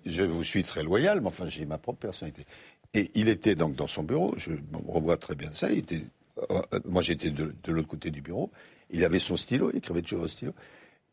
je 0.06 0.22
vous 0.22 0.44
suis 0.44 0.62
très 0.62 0.84
loyal, 0.84 1.20
mais 1.22 1.28
enfin 1.28 1.50
j'ai 1.50 1.66
ma 1.66 1.80
propre 1.80 2.00
personnalité. 2.00 2.46
Et 2.94 3.10
il 3.16 3.28
était 3.28 3.56
donc 3.56 3.76
dans 3.76 3.88
son 3.88 4.04
bureau, 4.04 4.36
je 4.38 4.52
revois 4.88 5.18
très 5.18 5.34
bien 5.34 5.50
ça, 5.52 5.72
il 5.72 5.80
était, 5.80 5.96
euh, 5.96 6.00
moi 6.86 7.02
j'étais 7.02 7.30
de, 7.30 7.56
de 7.64 7.72
l'autre 7.72 7.88
côté 7.88 8.12
du 8.12 8.22
bureau, 8.22 8.52
il 8.90 9.04
avait 9.04 9.20
son 9.20 9.36
stylo, 9.36 9.70
il 9.72 9.78
écrivait 9.78 10.02
toujours 10.02 10.24
au 10.24 10.28
stylo. 10.28 10.54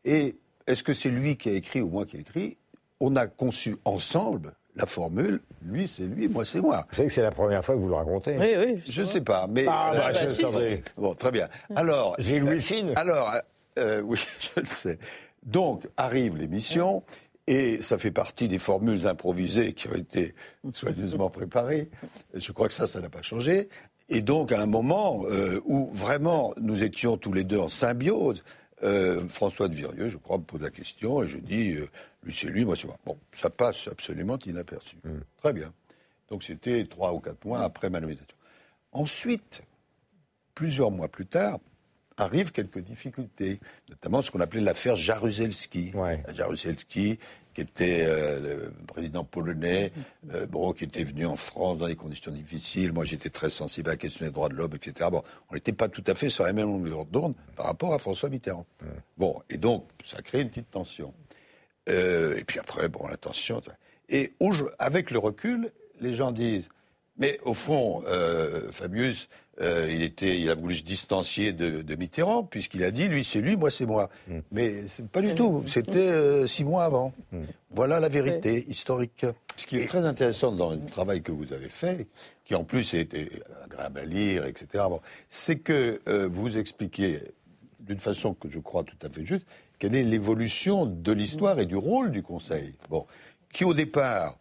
Et 0.04 0.37
est-ce 0.66 0.83
que 0.83 0.92
c'est 0.92 1.11
lui 1.11 1.37
qui 1.37 1.48
a 1.48 1.52
écrit 1.52 1.80
ou 1.80 1.88
moi 1.88 2.06
qui 2.06 2.16
ai 2.16 2.20
écrit? 2.20 2.56
On 3.00 3.16
a 3.16 3.26
conçu 3.26 3.76
ensemble 3.85 4.54
la 4.76 4.87
formule, 4.87 5.40
lui 5.62 5.88
c'est 5.88 6.04
lui, 6.04 6.28
moi 6.28 6.44
c'est 6.44 6.61
moi. 6.61 6.87
Vous 6.90 6.96
savez 6.96 7.09
que 7.09 7.14
c'est 7.14 7.22
la 7.22 7.33
première 7.33 7.64
fois 7.64 7.74
que 7.74 7.80
vous 7.80 7.88
le 7.88 7.94
racontez 7.94 8.37
Oui, 8.38 8.54
oui. 8.56 8.83
Je 8.87 9.02
ne 9.02 9.06
sais 9.06 9.20
pas, 9.20 9.46
mais... 9.48 9.66
Ah, 9.68 9.92
bah, 9.94 10.12
euh, 10.14 10.76
Bon, 10.96 11.14
très 11.14 11.33
bien. 11.33 11.48
Alors... 11.74 12.14
J'ai 12.18 12.37
Louis 12.37 12.62
Fine. 12.62 12.92
Alors, 12.96 13.33
euh, 13.78 14.00
oui, 14.02 14.18
je 14.40 14.61
le 14.61 14.66
sais. 14.66 14.98
Donc, 15.42 15.88
arrive 15.96 16.37
l'émission, 16.37 17.02
et 17.46 17.83
ça 17.83 17.98
fait 17.98 18.12
partie 18.12 18.46
des 18.46 18.59
formules 18.59 19.06
improvisées 19.06 19.72
qui 19.72 19.88
ont 19.88 19.94
été 19.94 20.35
soigneusement 20.72 21.30
préparées. 21.30 21.90
Je 22.35 22.52
crois 22.52 22.68
que 22.68 22.72
ça, 22.72 22.87
ça 22.87 23.00
n'a 23.00 23.09
pas 23.09 23.22
changé. 23.22 23.68
Et 24.10 24.22
donc, 24.22 24.50
à 24.50 24.60
un 24.60 24.66
moment 24.66 25.24
euh, 25.26 25.60
où 25.64 25.86
vraiment 25.92 26.52
nous 26.60 26.82
étions 26.82 27.16
tous 27.16 27.32
les 27.32 27.44
deux 27.44 27.58
en 27.58 27.68
symbiose, 27.68 28.42
euh, 28.82 29.28
François 29.28 29.68
de 29.68 29.74
Virieux, 29.74 30.08
je 30.08 30.16
crois, 30.16 30.38
me 30.38 30.42
pose 30.42 30.60
la 30.60 30.70
question 30.70 31.22
et 31.22 31.28
je 31.28 31.38
dis, 31.38 31.74
euh, 31.74 31.88
lui 32.24 32.34
c'est 32.34 32.48
lui, 32.48 32.64
moi 32.64 32.74
c'est 32.74 32.88
moi. 32.88 32.96
Bon, 33.06 33.16
ça 33.30 33.50
passe 33.50 33.86
absolument 33.86 34.38
inaperçu. 34.44 34.96
Mm. 35.04 35.20
Très 35.36 35.52
bien. 35.52 35.72
Donc 36.28 36.42
c'était 36.42 36.84
trois 36.86 37.12
ou 37.12 37.20
quatre 37.20 37.44
mois 37.44 37.60
après 37.60 37.88
ma 37.88 38.00
nomination. 38.00 38.26
Ensuite, 38.92 39.62
plusieurs 40.54 40.90
mois 40.90 41.08
plus 41.08 41.26
tard, 41.26 41.60
arrivent 42.16 42.52
quelques 42.52 42.80
difficultés, 42.80 43.60
notamment 43.88 44.22
ce 44.22 44.30
qu'on 44.30 44.40
appelait 44.40 44.60
l'affaire 44.60 44.96
Jaruzelski. 44.96 45.92
Jaruzelski, 46.34 47.18
qui 47.60 47.70
était 47.84 48.06
euh, 48.06 48.40
le 48.40 48.72
président 48.86 49.24
polonais, 49.24 49.92
euh, 50.32 50.46
bon, 50.46 50.72
qui 50.72 50.84
était 50.84 51.04
venu 51.04 51.26
en 51.26 51.36
France 51.36 51.78
dans 51.78 51.88
des 51.88 51.96
conditions 51.96 52.32
difficiles. 52.32 52.92
Moi, 52.92 53.04
j'étais 53.04 53.28
très 53.28 53.50
sensible 53.50 53.90
à 53.90 53.92
la 53.92 53.96
question 53.96 54.24
des 54.24 54.32
droits 54.32 54.48
de 54.48 54.54
l'homme, 54.54 54.72
etc. 54.74 55.10
Bon, 55.12 55.20
on 55.50 55.54
n'était 55.54 55.72
pas 55.72 55.88
tout 55.88 56.04
à 56.06 56.14
fait 56.14 56.30
sur 56.30 56.44
la 56.44 56.52
même 56.52 56.68
longueur 56.68 57.04
d'onde 57.04 57.34
par 57.56 57.66
rapport 57.66 57.92
à 57.92 57.98
François 57.98 58.28
Mitterrand. 58.30 58.66
Bon, 59.18 59.42
et 59.50 59.58
donc, 59.58 59.86
ça 60.02 60.22
crée 60.22 60.40
une 60.40 60.48
petite 60.48 60.70
tension. 60.70 61.12
Euh, 61.88 62.36
et 62.36 62.44
puis 62.44 62.58
après, 62.58 62.88
bon, 62.88 63.06
la 63.08 63.16
tension. 63.16 63.60
Et 64.08 64.32
avec 64.78 65.10
le 65.10 65.18
recul, 65.18 65.70
les 66.00 66.14
gens 66.14 66.32
disent 66.32 66.68
Mais 67.20 67.38
au 67.44 67.52
fond, 67.52 68.02
euh, 68.09 68.72
Fabius, 68.72 69.28
euh, 69.61 69.87
il, 69.90 70.02
était, 70.02 70.40
il 70.40 70.48
a 70.48 70.54
voulu 70.54 70.74
se 70.74 70.83
distancier 70.83 71.52
de, 71.52 71.94
Mitterrand, 71.94 72.44
puisqu'il 72.44 72.83
a 72.83 72.90
dit, 72.90 73.09
lui 73.09 73.24
c'est 73.24 73.42
lui, 73.42 73.56
moi 73.56 73.70
c'est 73.70 73.85
moi. 73.85 74.09
Mm. 74.26 74.38
Mais 74.52 74.74
c'est 74.88 75.06
pas 75.06 75.20
du 75.20 75.35
tout, 75.35 75.62
c'était 75.66 75.98
euh, 75.98 76.46
six 76.46 76.64
mois 76.64 76.85
avant. 76.85 77.12
Mm. 77.30 77.40
Voilà 77.72 78.00
la 78.00 78.09
vérité 78.09 78.64
historique. 78.68 79.26
Ce 79.56 79.66
qui 79.66 79.76
est 79.76 79.85
très 79.85 80.06
intéressant 80.06 80.50
dans 80.50 80.70
le 80.70 80.80
travail 80.87 81.20
que 81.20 81.30
vous 81.30 81.52
avez 81.52 81.68
fait, 81.68 82.09
qui 82.46 82.54
en 82.54 82.64
plus 82.64 82.94
est 82.94 83.14
agréable 83.62 84.00
à 84.00 84.04
lire, 84.06 84.46
etc., 84.46 84.85
c'est 85.28 85.56
que 85.56 86.00
vous 86.26 86.56
expliquez 86.56 87.20
d'une 87.80 87.98
façon 87.98 88.33
que 88.33 88.48
je 88.48 88.59
crois 88.59 88.83
tout 88.83 88.96
à 89.02 89.11
fait 89.11 89.26
juste, 89.26 89.46
quelle 89.78 89.94
est 89.94 90.02
l'évolution 90.02 90.87
de 90.87 91.12
l'histoire 91.12 91.59
et 91.61 91.66
du 91.66 91.76
rôle 91.76 92.11
du 92.11 92.22
Conseil. 92.22 92.74
Bon, 92.88 93.06
qui 93.52 93.64
au 93.64 93.74
départ 93.74 94.38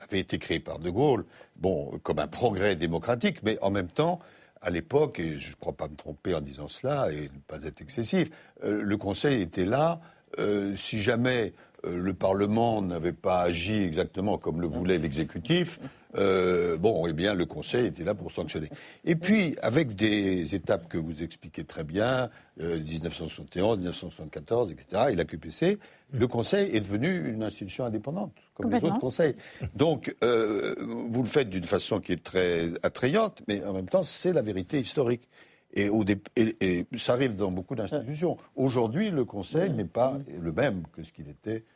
avait 0.00 0.20
été 0.20 0.38
créé 0.38 0.60
par 0.60 0.78
De 0.78 0.90
Gaulle, 0.90 1.24
bon, 1.56 1.98
comme 2.02 2.18
un 2.18 2.26
progrès 2.26 2.76
démocratique, 2.76 3.42
mais 3.42 3.58
en 3.62 3.70
même 3.70 3.88
temps, 3.88 4.20
à 4.60 4.70
l'époque, 4.70 5.18
et 5.18 5.38
je 5.38 5.50
ne 5.50 5.56
crois 5.56 5.72
pas 5.72 5.88
me 5.88 5.96
tromper 5.96 6.34
en 6.34 6.40
disant 6.40 6.68
cela 6.68 7.12
et 7.12 7.22
ne 7.22 7.40
pas 7.46 7.62
être 7.64 7.80
excessif, 7.80 8.28
euh, 8.64 8.82
le 8.82 8.96
Conseil 8.96 9.42
était 9.42 9.64
là. 9.64 10.00
Euh, 10.38 10.76
si 10.76 11.02
jamais 11.02 11.52
le 11.84 12.14
Parlement 12.14 12.82
n'avait 12.82 13.12
pas 13.12 13.42
agi 13.42 13.82
exactement 13.82 14.38
comme 14.38 14.60
le 14.60 14.66
voulait 14.66 14.98
l'exécutif, 14.98 15.80
bon, 16.14 17.06
eh 17.08 17.12
bien, 17.12 17.34
le 17.34 17.46
Conseil 17.46 17.86
était 17.86 18.04
là 18.04 18.14
pour 18.14 18.30
sanctionner. 18.30 18.68
Et 19.04 19.16
puis, 19.16 19.56
avec 19.62 19.94
des 19.94 20.54
étapes 20.54 20.88
que 20.88 20.98
vous 20.98 21.22
expliquez 21.22 21.64
très 21.64 21.84
bien, 21.84 22.30
1971, 22.58 23.78
1974, 23.78 24.70
etc., 24.70 25.02
et 25.10 25.16
la 25.16 25.24
QPC, 25.24 25.78
le 26.12 26.26
Conseil 26.26 26.74
est 26.76 26.80
devenu 26.80 27.30
une 27.30 27.42
institution 27.42 27.84
indépendante, 27.84 28.32
comme 28.54 28.70
les 28.70 28.84
autres 28.84 28.98
conseils. 28.98 29.34
Donc, 29.74 30.14
euh, 30.22 30.74
vous 30.78 31.22
le 31.22 31.28
faites 31.28 31.48
d'une 31.48 31.62
façon 31.62 32.00
qui 32.00 32.12
est 32.12 32.22
très 32.22 32.68
attrayante, 32.82 33.42
mais 33.48 33.64
en 33.64 33.72
même 33.72 33.88
temps, 33.88 34.02
c'est 34.02 34.32
la 34.32 34.42
vérité 34.42 34.78
historique. 34.78 35.28
Et, 35.74 35.88
et, 36.36 36.86
ça 36.96 37.14
arrive 37.14 37.34
dans 37.34 37.50
beaucoup 37.50 37.74
d'institutions. 37.74 38.36
Aujourd'hui, 38.56 39.10
le 39.10 39.24
Conseil 39.24 39.70
n'est 39.70 39.86
pas 39.86 40.18
le 40.28 40.52
même 40.52 40.82
que 40.92 41.02
ce 41.02 41.10
qu'il 41.12 41.30
était 41.30 41.64
euh, 41.64 41.71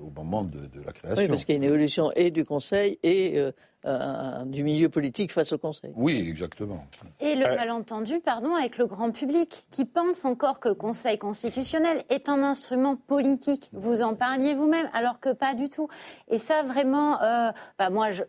au 0.00 0.10
moment 0.10 0.44
de, 0.44 0.68
la 0.84 0.92
création. 0.92 1.22
Oui, 1.22 1.28
parce 1.28 1.44
qu'il 1.44 1.54
y 1.54 1.56
a 1.56 1.58
une 1.58 1.64
évolution 1.64 2.12
et 2.16 2.30
du 2.30 2.44
Conseil 2.44 2.98
et 3.02 3.38
euh, 3.84 4.44
du 4.44 4.62
milieu 4.62 4.88
politique 4.88 5.32
face 5.32 5.52
au 5.52 5.58
Conseil. 5.58 5.92
Oui, 5.96 6.24
exactement. 6.28 6.86
Et 7.18 7.34
le 7.34 7.44
malentendu, 7.56 8.20
pardon, 8.20 8.54
avec 8.54 8.78
le 8.78 8.86
grand 8.86 9.10
public, 9.10 9.64
qui 9.70 9.84
pense 9.84 10.24
encore 10.24 10.60
que 10.60 10.68
le 10.68 10.74
Conseil 10.74 11.18
constitutionnel 11.18 12.04
est 12.08 12.28
un 12.28 12.42
instrument 12.42 12.94
politique. 12.94 13.70
Vous 13.72 14.02
en 14.02 14.14
parliez 14.14 14.54
vous-même, 14.54 14.88
alors 14.92 15.18
que 15.18 15.30
pas 15.30 15.54
du 15.54 15.68
tout. 15.68 15.88
Et 16.28 16.38
ça, 16.38 16.62
vraiment, 16.62 17.20
euh, 17.22 17.50
bah, 17.78 17.90
moi, 17.90 18.10
je, 18.10 18.22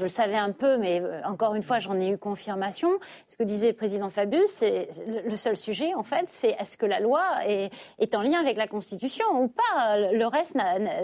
le 0.00 0.08
savais 0.08 0.36
un 0.36 0.52
peu, 0.52 0.78
mais 0.78 1.02
euh, 1.02 1.20
encore 1.24 1.54
une 1.54 1.62
fois, 1.62 1.78
j'en 1.78 2.00
ai 2.00 2.08
eu 2.08 2.16
confirmation. 2.16 2.90
Ce 3.28 3.36
que 3.36 3.42
disait 3.42 3.68
le 3.68 3.76
président 3.76 4.08
Fabius, 4.08 4.46
c'est 4.46 4.88
le 5.26 5.36
seul 5.36 5.58
sujet, 5.58 5.92
en 5.94 6.04
fait, 6.04 6.24
c'est 6.28 6.56
est-ce 6.58 6.78
que 6.78 6.86
la 6.86 7.00
loi 7.00 7.22
est, 7.46 7.70
est, 7.98 8.14
en 8.14 8.22
lien 8.22 8.40
avec 8.40 8.56
la 8.56 8.66
Constitution 8.66 9.26
ou 9.42 9.48
pas? 9.48 9.98
Le 10.12 10.26
reste, 10.26 10.56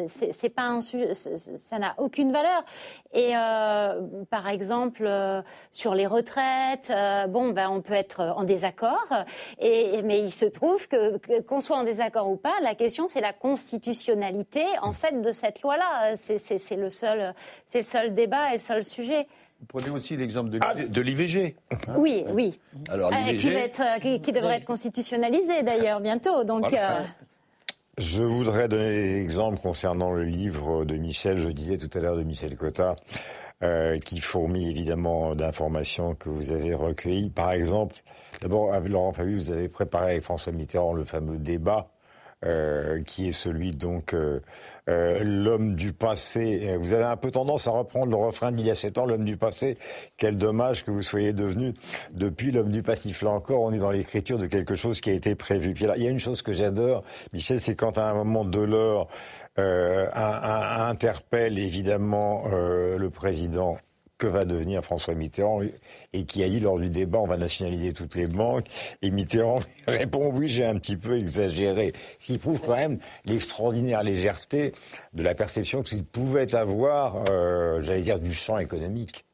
c'est 0.07 0.49
pas 0.49 0.63
un, 0.63 0.81
ça 0.81 1.79
n'a 1.79 1.95
aucune 1.99 2.33
valeur. 2.33 2.65
Et 3.13 3.37
euh, 3.37 3.82
euh, 3.82 3.82
par 4.31 4.49
exemple, 4.49 5.05
euh, 5.07 5.43
sur 5.71 5.95
les 5.95 6.07
retraites, 6.07 6.91
euh, 6.91 7.27
bon, 7.27 7.51
ben, 7.51 7.69
on 7.71 7.81
peut 7.81 7.95
être 7.95 8.21
en 8.37 8.45
désaccord, 8.45 9.09
et, 9.61 10.03
mais 10.03 10.21
il 10.21 10.31
se 10.31 10.47
trouve 10.47 10.89
que 10.89 11.19
qu'on 11.41 11.61
soit 11.61 11.77
en 11.77 11.85
désaccord 11.85 12.31
ou 12.31 12.37
pas, 12.37 12.55
la 12.63 12.75
question 12.75 13.07
c'est 13.07 13.21
la 13.21 13.33
constitutionnalité 13.33 14.65
en 14.83 14.93
fait 14.93 15.21
de 15.21 15.33
cette 15.33 15.63
loi-là. 15.63 16.17
C'est 16.17 16.77
le 16.77 16.91
seul, 16.91 17.35
c'est 17.67 17.79
le 17.79 17.85
seul 17.85 18.15
débat 18.15 18.51
et 18.51 18.55
le 18.55 18.59
seul 18.59 18.85
sujet. 18.85 19.27
Vous 19.61 19.67
prenez 19.67 19.91
aussi 19.91 20.17
l'exemple 20.17 20.51
de 20.51 21.01
l'IVG. 21.01 21.57
oui, 21.97 22.25
oui. 22.33 22.59
Alors 22.89 23.11
l'IVG, 23.11 23.71
qui, 24.01 24.21
qui, 24.21 24.33
devrait 24.33 24.57
être 24.57 24.65
constitutionnalisé 24.65 25.63
d'ailleurs 25.63 26.01
bientôt. 26.01 26.45
Donc. 26.45 26.75
Je 27.99 28.23
voudrais 28.23 28.69
donner 28.69 28.91
des 28.91 29.19
exemples 29.19 29.61
concernant 29.61 30.13
le 30.13 30.25
livre 30.25 30.87
de 30.87 30.97
Michel, 30.97 31.37
je 31.37 31.49
disais 31.49 31.77
tout 31.77 31.91
à 31.93 32.01
l'heure 32.01 32.17
de 32.17 32.23
Michel 32.23 32.57
Cotta, 32.57 32.97
euh, 33.63 33.99
qui 33.99 34.21
fourmille 34.21 34.69
évidemment 34.69 35.35
d'informations 35.35 36.15
que 36.15 36.29
vous 36.29 36.53
avez 36.53 36.75
recueillies. 36.75 37.31
Par 37.31 37.53
exemple, 37.53 37.97
d'abord, 38.41 38.79
Laurent 38.81 39.13
Fabius, 39.13 39.47
vous 39.47 39.53
avez 39.53 39.69
préparé 39.69 40.13
avec 40.13 40.23
François 40.23 40.53
Mitterrand 40.53 40.95
le 40.95 41.05
fameux 41.05 41.39
débat 41.39 41.89
euh, 42.45 43.01
qui 43.05 43.29
est 43.29 43.33
celui 43.33 43.71
donc 43.71 44.15
euh, 44.15 44.41
euh, 44.89 45.23
l'homme 45.23 45.77
du 45.77 45.93
passé. 45.93 46.77
Vous 46.81 46.93
avez 46.93 47.05
un 47.05 47.17
peu 47.17 47.31
tendance 47.31 47.69
à 47.69 47.71
reprendre 47.71 48.11
le 48.11 48.17
refrain 48.17 48.51
d'il 48.51 48.67
y 48.67 48.71
a 48.71 48.75
sept 48.75 48.99
ans, 48.99 49.07
l'homme 49.07 49.25
du 49.25 49.37
passé. 49.37 49.79
Quel 50.17 50.39
dommage 50.39 50.85
que 50.85 50.91
vous 50.91 51.03
soyez 51.03 51.33
devenu 51.33 51.73
depuis 52.11 52.51
l'homme 52.51 52.73
du 52.73 52.83
passif. 52.83 53.23
Là 53.23 53.31
encore, 53.31 53.61
on 53.61 53.73
est 53.73 53.79
dans 53.79 53.93
l'écriture 53.93 54.39
de 54.39 54.47
quelque 54.47 54.75
chose 54.75 55.01
qui 55.01 55.11
a 55.11 55.13
été 55.13 55.37
prévu. 55.37 55.73
Puis 55.73 55.85
là, 55.85 55.95
il 55.97 56.03
y 56.03 56.09
a 56.09 56.11
une 56.11 56.19
chose 56.19 56.43
que 56.43 56.53
j'adore, 56.53 57.05
Michel, 57.33 57.61
c'est 57.61 57.77
quand 57.77 57.97
à 57.97 58.07
un 58.07 58.15
moment 58.15 58.45
de 58.45 58.61
l'heure 58.61 59.07
euh, 59.59 60.09
interpelle 60.15 61.59
évidemment 61.59 62.45
euh, 62.53 62.97
le 62.97 63.11
président 63.11 63.77
que 64.17 64.27
va 64.27 64.45
devenir 64.45 64.85
François 64.85 65.15
Mitterrand 65.15 65.63
et 66.13 66.25
qui 66.25 66.45
a 66.45 66.49
dit 66.49 66.61
lors 66.61 66.79
du 66.79 66.89
débat 66.89 67.19
on 67.19 67.27
va 67.27 67.37
nationaliser 67.37 67.93
toutes 67.93 68.15
les 68.15 68.29
banques 68.29 68.67
et 69.03 69.11
Mitterrand 69.11 69.59
répond 69.89 70.31
oui 70.33 70.49
j'ai 70.49 70.65
un 70.65 70.77
petit 70.77 70.97
peu 70.97 71.19
exagéré. 71.19 71.93
Ce 72.19 72.27
qui 72.29 72.39
prouve 72.39 72.61
quand 72.61 72.77
même 72.77 72.99
l'extraordinaire 73.25 74.03
légèreté 74.03 74.73
de 75.13 75.23
la 75.23 75.35
perception 75.35 75.83
qu'il 75.83 76.05
pouvait 76.05 76.55
avoir, 76.55 77.25
euh, 77.29 77.83
j'allais 77.83 78.03
dire, 78.03 78.21
du 78.21 78.33
champ 78.33 78.59
économique. 78.59 79.25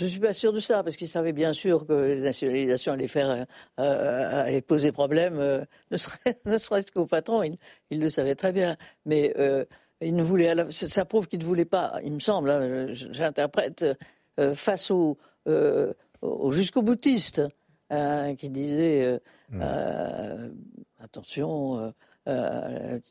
Je 0.00 0.06
ne 0.06 0.10
suis 0.12 0.20
pas 0.20 0.32
sûr 0.32 0.54
de 0.54 0.60
ça, 0.60 0.82
parce 0.82 0.96
qu'il 0.96 1.08
savait 1.08 1.34
bien 1.34 1.52
sûr 1.52 1.84
que 1.84 1.92
la 1.92 2.20
nationalisation 2.20 2.94
allait, 2.94 3.06
faire, 3.06 3.28
euh, 3.28 3.44
euh, 3.78 4.60
poser 4.62 4.92
problème, 4.92 5.38
euh, 5.38 5.62
ne 5.90 5.98
serait-ce 6.56 6.90
qu'au 6.94 7.04
patron, 7.04 7.42
il, 7.42 7.58
il, 7.90 8.00
le 8.00 8.08
savait 8.08 8.34
très 8.34 8.50
bien. 8.50 8.78
Mais 9.04 9.34
ne 10.00 10.70
ça 10.70 11.04
prouve 11.04 11.28
qu'il 11.28 11.40
ne 11.40 11.44
voulait 11.44 11.66
pas, 11.66 12.00
il 12.02 12.14
me 12.14 12.18
semble, 12.18 12.48
hein, 12.48 12.86
j'interprète, 12.92 13.84
face 14.54 14.90
au, 14.90 15.18
au 16.22 16.52
jusqu'au 16.52 16.80
boutiste, 16.80 17.42
hein, 17.90 18.34
qui 18.36 18.48
disait 18.48 19.20
mmh. 19.50 19.62
attention. 21.00 21.92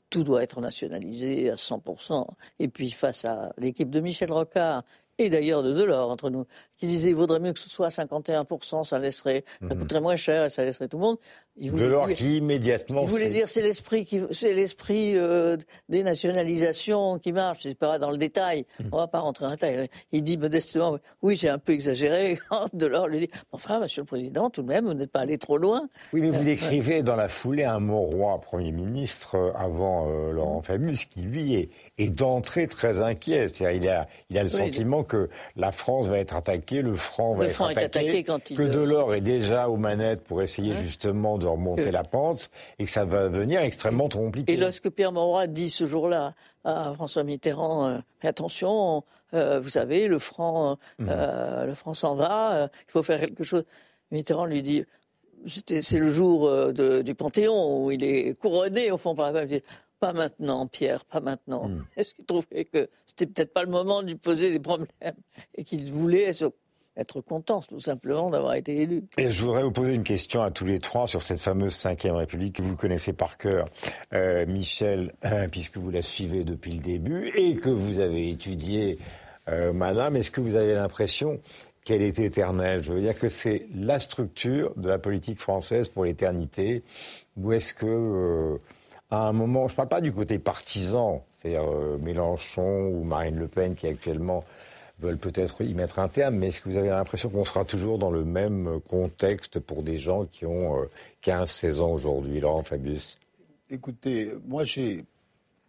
tout 0.09 0.23
doit 0.23 0.41
être 0.41 0.59
nationalisé 0.59 1.51
à 1.51 1.55
100%. 1.55 2.25
Et 2.57 2.67
puis 2.67 2.89
face 2.89 3.25
à 3.25 3.53
l'équipe 3.59 3.91
de 3.91 3.99
Michel 3.99 4.31
Rocard, 4.31 4.83
et 5.19 5.29
d'ailleurs 5.29 5.61
de 5.61 5.73
Delors 5.73 6.09
entre 6.09 6.29
nous, 6.31 6.45
qui 6.79 6.87
disait 6.87 7.09
il 7.09 7.15
vaudrait 7.15 7.39
mieux 7.39 7.51
que 7.51 7.59
ce 7.59 7.69
soit 7.69 7.87
à 7.87 7.89
51%, 7.89 8.85
ça 8.85 8.99
laisserait, 8.99 9.43
ça 9.59 9.75
mhm. 9.75 9.81
coûterait 9.81 9.99
moins 9.99 10.15
cher 10.15 10.45
et 10.45 10.49
ça 10.49 10.63
laisserait 10.63 10.87
tout 10.87 10.97
le 10.97 11.03
monde. 11.03 11.17
Delors 11.57 12.07
qui 12.13 12.37
immédiatement. 12.37 13.01
Il 13.03 13.09
voulait 13.09 13.29
dire 13.29 13.49
c'est 13.49 13.61
l'esprit 13.61 14.05
qui, 14.05 14.21
c'est 14.31 14.53
l'esprit 14.53 15.17
euh, 15.17 15.57
des 15.89 16.03
nationalisations 16.03 17.19
qui 17.19 17.33
marche. 17.33 17.63
C'est 17.63 17.77
pas 17.77 17.99
dans 17.99 18.11
le 18.11 18.17
détail. 18.17 18.65
Mhm. 18.79 18.89
On 18.93 18.97
va 18.97 19.07
pas 19.07 19.19
rentrer 19.19 19.43
dans 19.43 19.51
le 19.51 19.57
détail. 19.57 19.89
Il 20.13 20.23
dit 20.23 20.37
modestement 20.37 20.97
oui 21.21 21.35
j'ai 21.35 21.49
un 21.49 21.57
peu 21.57 21.73
exagéré. 21.73 22.39
Delors 22.73 23.09
lui 23.09 23.19
dit 23.19 23.29
enfin 23.51 23.81
Monsieur 23.81 24.03
le 24.03 24.05
Président 24.05 24.49
tout 24.49 24.61
de 24.61 24.67
même 24.67 24.85
vous 24.85 24.93
n'êtes 24.93 25.11
pas 25.11 25.19
allé 25.19 25.37
trop 25.37 25.57
loin. 25.57 25.89
Oui 26.13 26.21
mais 26.21 26.29
vous 26.29 26.45
décrivez 26.45 27.03
dans 27.03 27.17
la 27.17 27.27
foulée 27.27 27.65
un 27.65 27.85
roi 27.89 28.39
Premier 28.39 28.71
ministre 28.71 29.35
euh, 29.35 29.51
avant 29.53 30.07
euh, 30.07 30.31
Laurent 30.31 30.61
Fabius 30.61 31.03
qui 31.03 31.19
lui 31.19 31.55
est, 31.55 31.69
est 31.97 32.09
d'entrée 32.09 32.67
très 32.67 33.01
inquiet. 33.01 33.49
C'est-à-dire 33.49 33.81
il 33.81 33.89
a 33.89 34.07
il 34.29 34.37
a 34.37 34.43
le 34.43 34.49
sentiment 34.49 35.03
que 35.03 35.29
la 35.57 35.73
France 35.73 36.07
va 36.07 36.19
être 36.19 36.37
attaquée 36.37 36.68
le 36.71 36.95
franc 36.95 37.33
va 37.33 37.45
être 37.45 37.61
attaqué, 37.61 38.23
que 38.23 38.67
Delors 38.67 39.13
est 39.15 39.21
déjà 39.21 39.69
aux 39.69 39.77
manettes 39.77 40.23
pour 40.23 40.41
essayer 40.41 40.75
justement 40.75 41.37
de 41.37 41.45
remonter 41.45 41.91
la 41.91 42.03
pente 42.03 42.49
et 42.77 42.85
que 42.85 42.91
ça 42.91 43.05
va 43.05 43.29
devenir 43.29 43.61
extrêmement 43.61 44.09
compliqué. 44.09 44.53
Et 44.53 44.57
lorsque 44.57 44.89
Pierre 44.89 45.11
Mauroy 45.11 45.47
dit 45.47 45.69
ce 45.69 45.85
jour-là 45.85 46.33
à 46.63 46.93
François 46.93 47.23
Mitterrand, 47.23 47.87
euh, 47.87 47.97
attention, 48.21 49.03
euh, 49.33 49.59
vous 49.59 49.69
savez, 49.69 50.07
le 50.07 50.19
franc, 50.19 50.77
euh, 50.99 51.63
mmh. 51.63 51.67
le 51.67 51.75
franc 51.75 51.93
s'en 51.93 52.15
va, 52.15 52.69
il 52.87 52.91
faut 52.91 53.03
faire 53.03 53.19
quelque 53.19 53.43
chose. 53.43 53.63
Mitterrand 54.11 54.45
lui 54.45 54.61
dit, 54.61 54.83
c'est 55.45 55.99
le 55.99 56.09
jour 56.09 56.73
du 56.73 57.15
Panthéon 57.15 57.85
où 57.85 57.91
il 57.91 58.03
est 58.03 58.37
couronné 58.37 58.91
au 58.91 58.97
fond 58.97 59.15
par 59.15 59.31
la 59.31 59.45
pas 59.99 60.13
maintenant, 60.13 60.67
Pierre, 60.67 61.05
pas 61.05 61.19
maintenant. 61.19 61.67
Hmm. 61.67 61.85
Est-ce 61.97 62.15
qu'il 62.15 62.25
trouvait 62.25 62.65
que 62.65 62.89
c'était 63.05 63.25
peut-être 63.25 63.53
pas 63.53 63.63
le 63.63 63.69
moment 63.69 64.01
de 64.01 64.07
lui 64.07 64.15
poser 64.15 64.49
des 64.49 64.59
problèmes 64.59 64.87
et 65.55 65.63
qu'il 65.63 65.91
voulait 65.91 66.31
être 66.95 67.21
content, 67.21 67.61
tout 67.61 67.79
simplement, 67.79 68.29
d'avoir 68.29 68.55
été 68.55 68.77
élu? 68.77 69.03
Et 69.17 69.29
je 69.29 69.43
voudrais 69.43 69.63
vous 69.63 69.71
poser 69.71 69.93
une 69.93 70.03
question 70.03 70.41
à 70.41 70.51
tous 70.51 70.65
les 70.65 70.79
trois 70.79 71.07
sur 71.07 71.21
cette 71.21 71.39
fameuse 71.39 71.85
Ve 71.85 72.11
République 72.11 72.55
que 72.55 72.61
vous 72.61 72.75
connaissez 72.75 73.13
par 73.13 73.37
cœur, 73.37 73.69
euh, 74.13 74.45
Michel, 74.45 75.13
euh, 75.25 75.47
puisque 75.49 75.77
vous 75.77 75.91
la 75.91 76.01
suivez 76.01 76.43
depuis 76.43 76.71
le 76.71 76.81
début 76.81 77.31
et 77.35 77.55
que 77.55 77.69
vous 77.69 77.99
avez 77.99 78.29
étudié, 78.29 78.97
euh, 79.47 79.73
Madame. 79.73 80.15
Est-ce 80.15 80.31
que 80.31 80.41
vous 80.41 80.55
avez 80.55 80.75
l'impression 80.75 81.39
qu'elle 81.83 82.01
est 82.01 82.19
éternelle? 82.19 82.83
Je 82.83 82.93
veux 82.93 83.01
dire 83.01 83.17
que 83.17 83.29
c'est 83.29 83.67
la 83.73 83.99
structure 83.99 84.73
de 84.75 84.87
la 84.87 84.99
politique 84.99 85.39
française 85.39 85.87
pour 85.89 86.05
l'éternité, 86.05 86.83
ou 87.37 87.51
est-ce 87.53 87.73
que 87.73 88.59
à 89.11 89.27
un 89.27 89.33
moment, 89.33 89.67
je 89.67 89.73
ne 89.73 89.77
parle 89.77 89.89
pas 89.89 90.01
du 90.01 90.11
côté 90.11 90.37
partisan, 90.37 91.25
c'est-à-dire 91.35 91.63
euh, 91.63 91.97
Mélenchon 91.97 92.87
ou 92.89 93.03
Marine 93.03 93.37
Le 93.37 93.47
Pen 93.47 93.75
qui 93.75 93.87
actuellement 93.87 94.43
veulent 94.99 95.17
peut-être 95.17 95.63
y 95.63 95.73
mettre 95.73 95.99
un 95.99 96.09
terme, 96.09 96.35
mais 96.35 96.47
est-ce 96.47 96.61
que 96.61 96.69
vous 96.69 96.77
avez 96.77 96.89
l'impression 96.89 97.29
qu'on 97.29 97.45
sera 97.45 97.63
toujours 97.65 97.97
dans 97.97 98.11
le 98.11 98.25
même 98.25 98.81
contexte 98.89 99.59
pour 99.59 99.81
des 99.81 99.97
gens 99.97 100.25
qui 100.25 100.45
ont 100.45 100.75
15-16 101.23 101.79
ans 101.79 101.91
aujourd'hui, 101.91 102.41
Laurent 102.41 102.63
Fabius? 102.63 103.17
Écoutez, 103.69 104.33
moi 104.45 104.65
j'ai, 104.65 105.05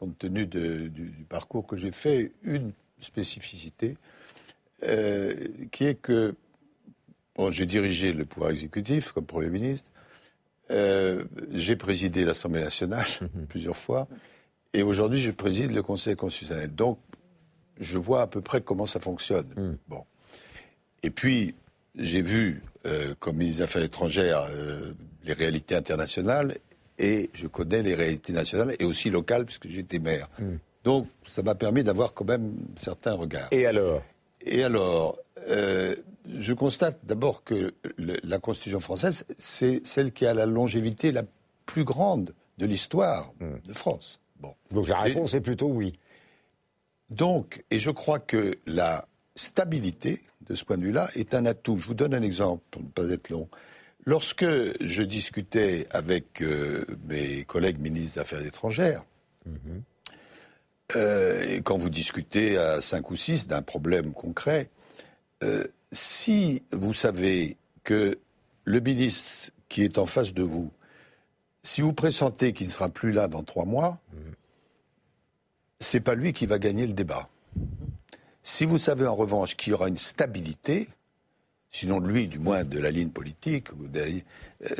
compte 0.00 0.18
tenu 0.18 0.46
du, 0.46 1.12
parcours 1.28 1.64
que 1.64 1.76
j'ai 1.76 1.92
fait, 1.92 2.32
une 2.42 2.72
spécificité 2.98 3.96
qui 4.82 5.84
est 5.84 6.00
que 6.00 6.34
j'ai 7.50 7.66
dirigé 7.66 8.12
le 8.12 8.24
pouvoir 8.24 8.50
exécutif 8.50 9.12
comme 9.12 9.26
Premier 9.26 9.50
ministre, 9.50 9.90
euh, 10.70 11.24
j'ai 11.52 11.76
présidé 11.76 12.24
l'Assemblée 12.24 12.62
nationale 12.62 13.06
mhm. 13.20 13.46
plusieurs 13.48 13.76
fois. 13.76 14.08
Et 14.72 14.82
aujourd'hui, 14.82 15.18
je 15.18 15.30
préside 15.30 15.74
le 15.74 15.82
Conseil 15.82 16.14
constitutionnel. 16.14 16.74
Donc, 16.74 16.98
je 17.78 17.98
vois 17.98 18.22
à 18.22 18.26
peu 18.26 18.40
près 18.40 18.60
comment 18.60 18.86
ça 18.86 19.00
fonctionne. 19.00 19.48
Mhm. 19.56 19.76
Bon. 19.88 20.04
Et 21.02 21.10
puis, 21.10 21.54
j'ai 21.96 22.22
vu, 22.22 22.62
euh, 22.86 23.14
comme 23.18 23.36
ministre 23.36 23.58
des 23.58 23.64
Affaires 23.64 23.82
étrangères, 23.82 24.46
euh, 24.50 24.92
les 25.24 25.32
réalités 25.32 25.74
internationales 25.74 26.56
et 26.98 27.30
je 27.32 27.46
connais 27.46 27.82
les 27.82 27.94
réalités 27.94 28.32
nationales 28.32 28.76
et 28.78 28.84
aussi 28.84 29.10
locales 29.10 29.44
puisque 29.44 29.68
j'étais 29.68 29.98
maire. 29.98 30.28
Mhm. 30.38 30.58
Donc, 30.84 31.08
ça 31.24 31.42
m'a 31.42 31.54
permis 31.54 31.82
d'avoir 31.82 32.14
quand 32.14 32.24
même 32.24 32.52
certains 32.76 33.12
regards. 33.12 33.48
Et 33.50 33.66
alors? 33.66 34.02
Et 34.46 34.62
alors, 34.62 35.18
je 36.38 36.52
constate 36.52 37.00
d'abord 37.04 37.44
que 37.44 37.74
la 37.98 38.38
Constitution 38.38 38.80
française, 38.80 39.24
c'est 39.38 39.86
celle 39.86 40.12
qui 40.12 40.26
a 40.26 40.34
la 40.34 40.46
longévité 40.46 41.12
la 41.12 41.22
plus 41.66 41.84
grande 41.84 42.34
de 42.58 42.66
l'histoire 42.66 43.32
hmm. 43.40 43.66
de 43.66 43.72
France. 43.72 44.20
Bon. 44.40 44.54
Donc 44.70 44.88
la 44.88 45.00
réponse 45.00 45.34
est 45.34 45.40
plutôt 45.40 45.68
oui. 45.68 45.98
Donc, 47.10 47.64
et 47.70 47.78
je 47.78 47.90
crois 47.90 48.18
que 48.18 48.52
la 48.66 49.06
stabilité, 49.34 50.22
de 50.48 50.54
ce 50.54 50.64
point 50.64 50.78
de 50.78 50.82
vue-là, 50.82 51.08
est 51.16 51.34
un 51.34 51.44
atout. 51.44 51.76
Je 51.78 51.86
vous 51.86 51.94
donne 51.94 52.14
un 52.14 52.22
exemple, 52.22 52.62
pour 52.70 52.82
ne 52.82 52.88
pas 52.88 53.04
être 53.10 53.28
long. 53.30 53.48
Lorsque 54.06 54.44
je 54.44 55.02
discutais 55.02 55.86
avec 55.90 56.42
euh, 56.42 56.84
mes 57.08 57.44
collègues 57.44 57.80
ministres 57.80 58.14
des 58.14 58.20
Affaires 58.20 58.46
étrangères, 58.46 59.04
mhm. 59.44 59.82
euh, 60.96 61.44
et 61.48 61.60
quand 61.62 61.78
vous 61.78 61.90
discutez 61.90 62.56
à 62.56 62.80
cinq 62.80 63.10
ou 63.10 63.16
six 63.16 63.46
d'un 63.46 63.62
problème 63.62 64.12
concret, 64.12 64.70
euh, 65.42 65.66
si 65.92 66.62
vous 66.72 66.92
savez 66.92 67.56
que 67.84 68.18
le 68.64 68.80
ministre 68.80 69.50
qui 69.68 69.82
est 69.82 69.98
en 69.98 70.06
face 70.06 70.32
de 70.32 70.42
vous, 70.42 70.70
si 71.62 71.80
vous 71.80 71.92
pressentez 71.92 72.52
qu'il 72.52 72.66
ne 72.66 72.72
sera 72.72 72.88
plus 72.88 73.12
là 73.12 73.28
dans 73.28 73.42
trois 73.42 73.64
mois, 73.64 73.98
c'est 75.78 76.00
pas 76.00 76.14
lui 76.14 76.32
qui 76.32 76.46
va 76.46 76.58
gagner 76.58 76.86
le 76.86 76.92
débat. 76.92 77.28
Si 78.42 78.64
vous 78.64 78.78
savez 78.78 79.06
en 79.06 79.14
revanche 79.14 79.56
qu'il 79.56 79.72
y 79.72 79.74
aura 79.74 79.88
une 79.88 79.96
stabilité, 79.96 80.88
sinon 81.70 82.00
de 82.00 82.08
lui, 82.08 82.28
du 82.28 82.38
moins 82.38 82.64
de 82.64 82.78
la 82.78 82.90
ligne 82.90 83.10
politique, 83.10 83.68
euh, 83.96 84.20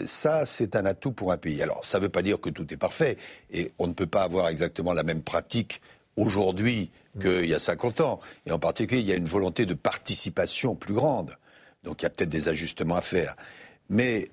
ça, 0.05 0.47
c'est 0.47 0.77
un 0.77 0.87
atout 0.87 1.13
pour 1.13 1.33
un 1.33 1.37
pays. 1.37 1.63
Alors, 1.63 1.85
ça 1.85 1.99
ne 1.99 2.05
veut 2.05 2.09
pas 2.09 2.23
dire 2.23 2.41
que 2.41 2.51
tout 2.51 2.73
est 2.73 2.77
parfait, 2.77 3.17
et 3.51 3.71
on 3.79 3.87
ne 3.87 3.93
peut 3.93 4.07
pas 4.07 4.23
avoir 4.23 4.49
exactement 4.49 4.93
la 4.93 5.03
même 5.03 5.23
pratique 5.23 5.81
aujourd'hui 6.17 6.91
qu'il 7.21 7.47
y 7.47 7.55
a 7.55 7.59
50 7.59 8.01
ans. 8.01 8.21
Et 8.47 8.53
en 8.53 8.59
particulier, 8.59 9.01
il 9.01 9.07
y 9.07 9.13
a 9.13 9.17
une 9.17 9.25
volonté 9.25 9.67
de 9.67 9.75
participation 9.75 10.75
plus 10.75 10.95
grande. 10.95 11.37
Donc 11.83 12.03
il 12.03 12.05
y 12.05 12.07
a 12.07 12.11
peut-être 12.11 12.31
des 12.31 12.49
ajustements 12.49 12.97
à 12.97 13.03
faire. 13.03 13.37
Mais 13.89 14.31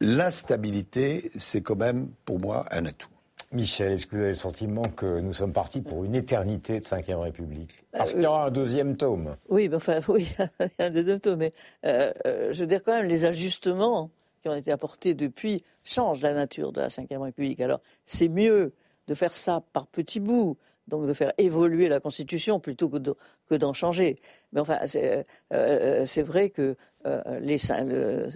l'instabilité, 0.00 1.30
c'est 1.36 1.60
quand 1.60 1.76
même 1.76 2.08
pour 2.24 2.40
moi 2.40 2.66
un 2.70 2.86
atout. 2.86 3.10
Michel, 3.50 3.92
est-ce 3.92 4.06
que 4.06 4.16
vous 4.16 4.22
avez 4.22 4.30
le 4.30 4.36
sentiment 4.36 4.82
que 4.82 5.20
nous 5.20 5.32
sommes 5.32 5.54
partis 5.54 5.80
pour 5.80 6.04
une 6.04 6.14
éternité 6.14 6.80
de 6.80 6.86
Ve 6.86 7.18
République? 7.18 7.82
Parce 7.92 8.12
qu'il 8.12 8.20
y 8.20 8.26
aura 8.26 8.46
un 8.46 8.50
deuxième 8.50 8.96
tome. 8.96 9.36
Oui, 9.48 9.70
enfin, 9.72 10.00
oui, 10.08 10.30
il 10.60 10.64
y 10.78 10.82
a 10.82 10.86
un 10.86 10.90
deuxième 10.90 11.20
tome. 11.20 11.38
Mais 11.38 11.54
euh, 11.86 12.12
euh, 12.26 12.52
je 12.52 12.60
veux 12.60 12.66
dire 12.66 12.82
quand 12.84 12.92
même, 12.92 13.06
les 13.06 13.24
ajustements 13.24 14.10
qui 14.42 14.50
ont 14.50 14.54
été 14.54 14.70
apportés 14.70 15.14
depuis 15.14 15.64
changent 15.82 16.20
la 16.20 16.34
nature 16.34 16.72
de 16.72 16.82
la 16.82 16.88
Ve 16.88 17.22
République. 17.22 17.60
Alors, 17.60 17.80
c'est 18.04 18.28
mieux 18.28 18.72
de 19.06 19.14
faire 19.14 19.34
ça 19.34 19.62
par 19.72 19.86
petits 19.86 20.20
bouts, 20.20 20.58
donc 20.88 21.06
de 21.06 21.12
faire 21.12 21.32
évoluer 21.38 21.88
la 21.88 22.00
Constitution 22.00 22.58
plutôt 22.60 22.88
que 22.88 23.54
d'en 23.54 23.72
changer. 23.72 24.18
Mais 24.52 24.60
enfin, 24.60 24.78
c'est 24.86 25.26
euh, 25.52 26.04
euh, 26.06 26.22
vrai 26.22 26.50
que 26.50 26.76
euh, 27.06 27.40
les, 27.40 27.58
le 27.86 28.28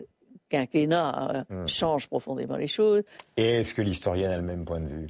quinquennat 0.49 1.47
hum. 1.51 1.67
change 1.67 2.07
profondément 2.09 2.57
les 2.57 2.69
choses. 2.69 3.03
Et 3.37 3.61
est-ce 3.61 3.75
que 3.75 3.83
l'historienne 3.83 4.31
a 4.31 4.37
le 4.37 4.43
même 4.43 4.65
point 4.65 4.81
de 4.81 4.89
vue? 4.89 5.09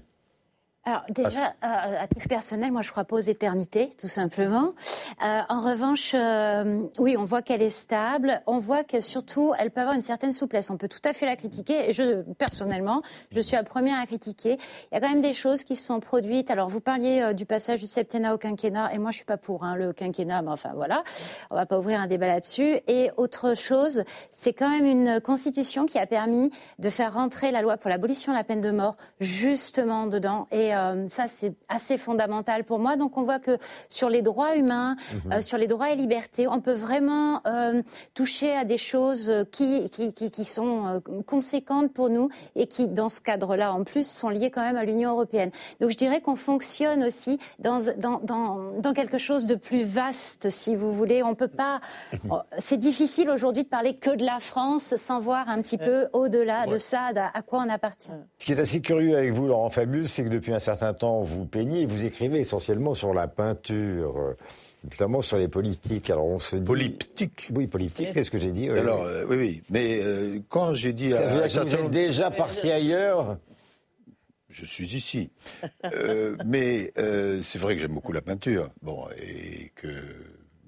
Alors 0.84 1.02
déjà, 1.10 1.54
à 1.62 2.08
titre 2.08 2.26
personnel, 2.28 2.72
moi 2.72 2.82
je 2.82 2.90
crois 2.90 3.04
pas 3.04 3.14
aux 3.14 3.20
éternités, 3.20 3.90
tout 3.98 4.08
simplement. 4.08 4.72
Euh, 5.24 5.40
en 5.48 5.60
revanche, 5.60 6.12
euh, 6.14 6.82
oui, 6.98 7.16
on 7.16 7.22
voit 7.24 7.40
qu'elle 7.40 7.62
est 7.62 7.70
stable. 7.70 8.42
On 8.46 8.58
voit 8.58 8.82
que 8.82 9.00
surtout, 9.00 9.52
elle 9.58 9.70
peut 9.70 9.80
avoir 9.80 9.94
une 9.94 10.02
certaine 10.02 10.32
souplesse. 10.32 10.70
On 10.70 10.76
peut 10.76 10.88
tout 10.88 10.98
à 11.04 11.12
fait 11.12 11.24
la 11.24 11.36
critiquer. 11.36 11.88
Et 11.88 11.92
je, 11.92 12.22
personnellement, 12.32 13.02
je 13.30 13.40
suis 13.40 13.54
la 13.54 13.62
première 13.62 14.00
à 14.00 14.06
critiquer. 14.06 14.58
Il 14.90 14.94
y 14.94 14.96
a 14.96 15.00
quand 15.00 15.08
même 15.08 15.20
des 15.20 15.34
choses 15.34 15.62
qui 15.62 15.76
se 15.76 15.84
sont 15.84 16.00
produites. 16.00 16.50
Alors 16.50 16.68
vous 16.68 16.80
parliez 16.80 17.22
euh, 17.22 17.32
du 17.32 17.46
passage 17.46 17.80
du 17.80 17.86
septennat 17.86 18.34
au 18.34 18.38
quinquennat, 18.38 18.92
et 18.92 18.98
moi 18.98 19.12
je 19.12 19.16
suis 19.16 19.24
pas 19.24 19.36
pour 19.36 19.62
hein, 19.62 19.76
le 19.76 19.92
quinquennat, 19.92 20.42
mais 20.42 20.50
enfin 20.50 20.72
voilà, 20.74 21.04
on 21.50 21.54
va 21.54 21.66
pas 21.66 21.78
ouvrir 21.78 22.00
un 22.00 22.08
débat 22.08 22.26
là-dessus. 22.26 22.80
Et 22.88 23.10
autre 23.16 23.54
chose, 23.54 24.02
c'est 24.32 24.52
quand 24.52 24.68
même 24.68 24.86
une 24.86 25.20
constitution 25.20 25.86
qui 25.86 25.98
a 25.98 26.06
permis 26.06 26.50
de 26.80 26.90
faire 26.90 27.14
rentrer 27.14 27.52
la 27.52 27.62
loi 27.62 27.76
pour 27.76 27.88
l'abolition 27.88 28.32
de 28.32 28.36
la 28.36 28.42
peine 28.44 28.60
de 28.60 28.72
mort 28.72 28.96
justement 29.20 30.06
dedans. 30.06 30.48
Et 30.50 30.71
euh, 30.74 31.08
ça, 31.08 31.28
c'est 31.28 31.54
assez 31.68 31.98
fondamental 31.98 32.64
pour 32.64 32.78
moi. 32.78 32.96
Donc 32.96 33.16
on 33.16 33.22
voit 33.22 33.38
que 33.38 33.58
sur 33.88 34.08
les 34.08 34.22
droits 34.22 34.56
humains, 34.56 34.96
mhm. 35.24 35.32
euh, 35.32 35.40
sur 35.40 35.58
les 35.58 35.66
droits 35.66 35.90
et 35.90 35.96
libertés, 35.96 36.48
on 36.48 36.60
peut 36.60 36.72
vraiment 36.72 37.40
euh, 37.46 37.82
toucher 38.14 38.54
à 38.54 38.64
des 38.64 38.78
choses 38.78 39.32
qui, 39.50 39.88
qui, 39.90 40.12
qui, 40.12 40.30
qui 40.30 40.44
sont 40.44 41.02
conséquentes 41.26 41.92
pour 41.92 42.10
nous 42.10 42.28
et 42.54 42.66
qui, 42.66 42.88
dans 42.88 43.08
ce 43.08 43.20
cadre-là, 43.20 43.72
en 43.72 43.84
plus, 43.84 44.08
sont 44.08 44.28
liées 44.28 44.50
quand 44.50 44.62
même 44.62 44.76
à 44.76 44.84
l'Union 44.84 45.10
européenne. 45.10 45.50
Donc 45.80 45.90
je 45.90 45.96
dirais 45.96 46.20
qu'on 46.20 46.36
fonctionne 46.36 47.02
aussi 47.04 47.38
dans, 47.58 47.80
dans, 47.96 48.20
dans, 48.22 48.72
dans, 48.80 48.92
quelque 48.92 49.18
chose 49.18 49.46
de 49.46 49.54
plus 49.54 49.84
vaste, 49.84 50.50
si 50.50 50.76
vous 50.76 50.92
voulez. 50.92 51.22
On 51.22 51.34
peut 51.34 51.48
pas. 51.48 51.80
Mhm. 52.12 52.42
C'est 52.58 52.78
difficile 52.78 53.30
aujourd'hui 53.30 53.64
de 53.64 53.68
parler 53.68 53.94
que 53.94 54.10
de 54.10 54.24
la 54.24 54.40
France 54.40 54.94
sans 54.96 55.20
voir 55.20 55.48
un 55.48 55.60
petit 55.62 55.78
peu 55.78 56.08
au-delà 56.12 56.66
de 56.66 56.78
ça, 56.78 57.10
à, 57.34 57.42
quoi 57.42 57.64
on 57.66 57.68
appartient. 57.68 58.10
Ce 58.38 58.46
qui 58.46 58.52
est 58.52 58.60
assez 58.60 58.80
curieux 58.80 59.16
avec 59.16 59.32
vous, 59.32 59.46
Laurent 59.46 59.70
Fabius, 59.70 60.12
c'est 60.12 60.24
que 60.24 60.28
depuis 60.28 60.52
un 60.52 60.58
certain 60.62 60.94
temps, 60.94 61.22
vous 61.22 61.44
peignez, 61.44 61.84
vous 61.86 62.04
écrivez 62.04 62.40
essentiellement 62.40 62.94
sur 62.94 63.12
la 63.12 63.28
peinture, 63.28 64.18
euh, 64.18 64.36
notamment 64.84 65.20
sur 65.20 65.36
les 65.36 65.48
politiques. 65.48 66.08
Alors 66.08 66.26
on 66.26 66.38
se 66.38 66.56
dit... 66.56 66.64
Politique 66.64 67.48
Oui, 67.54 67.66
politique, 67.66 68.08
c'est 68.14 68.24
ce 68.24 68.30
que 68.30 68.38
j'ai 68.38 68.52
dit. 68.52 68.70
Alors, 68.70 69.02
euh, 69.02 69.24
oui, 69.28 69.36
oui. 69.36 69.62
Mais 69.68 70.00
euh, 70.02 70.38
quand 70.48 70.72
j'ai 70.72 70.92
dit... 70.92 71.10
Ça 71.10 71.26
veut 71.26 71.46
dire 71.46 71.64
que 71.64 71.68
vous 71.68 71.74
êtes 71.74 71.90
déjà 71.90 72.30
parti 72.30 72.70
ailleurs 72.70 73.38
je 74.48 74.66
suis 74.66 74.96
ici. 74.96 75.30
mais 76.44 76.92
c'est 77.40 77.58
vrai 77.58 77.74
que 77.74 77.80
j'aime 77.80 77.94
beaucoup 77.94 78.12
la 78.12 78.20
peinture. 78.20 78.68
Bon, 78.82 79.06
et 79.16 79.72
que. 79.74 79.88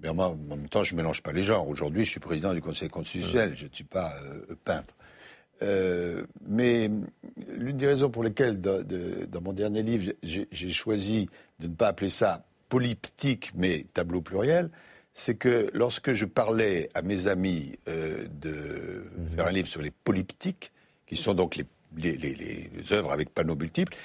Mais 0.03 0.09
en 0.09 0.35
même 0.35 0.71
temps, 0.71 0.83
je 0.83 0.95
ne 0.95 0.97
mélange 0.97 1.23
pas 1.23 1.33
les 1.33 1.43
genres. 1.43 1.69
Aujourd'hui, 1.69 2.07
je 2.07 2.13
suis 2.13 2.21
président 2.21 2.55
du 2.55 2.63
Conseil 2.63 2.89
constitutionnel. 2.89 3.53
Je 3.55 3.67
ne 3.67 3.71
suis 3.71 3.85
pas 3.85 4.15
peintre. 4.65 4.95
Euh, 5.65 6.25
mais 6.47 6.91
l'une 7.57 7.77
des 7.77 7.87
raisons 7.87 8.11
pour 8.11 8.23
lesquelles, 8.23 8.61
dans 8.61 9.41
mon 9.43 9.53
dernier 9.53 9.83
livre, 9.83 10.13
j'ai 10.23 10.73
choisi 10.73 11.29
de 11.61 11.67
ne 11.67 11.75
pas 11.75 11.89
appeler 11.89 12.11
ça 12.11 12.45
politique, 12.69 13.53
mais 13.55 13.85
tableau 13.95 14.21
pluriel, 14.21 14.71
c'est 15.13 15.37
que 15.37 15.71
lorsque 15.75 16.13
je 16.13 16.27
parlais 16.27 16.91
à 16.95 17.03
mes 17.03 17.29
amis 17.29 17.79
euh, 17.89 18.27
de 18.41 19.05
mhm. 19.17 19.27
faire 19.29 19.47
un 19.47 19.53
livre 19.53 19.69
sur 19.69 19.81
les 19.81 19.93
politiques, 19.93 20.73
qui 21.07 21.17
sont 21.17 21.35
donc 21.35 21.57
les, 21.57 21.65
les, 21.97 22.17
les, 22.17 22.35
les 22.75 22.93
œuvres 22.93 23.13
avec 23.13 23.31
panneaux 23.31 23.57
multiples, 23.57 23.97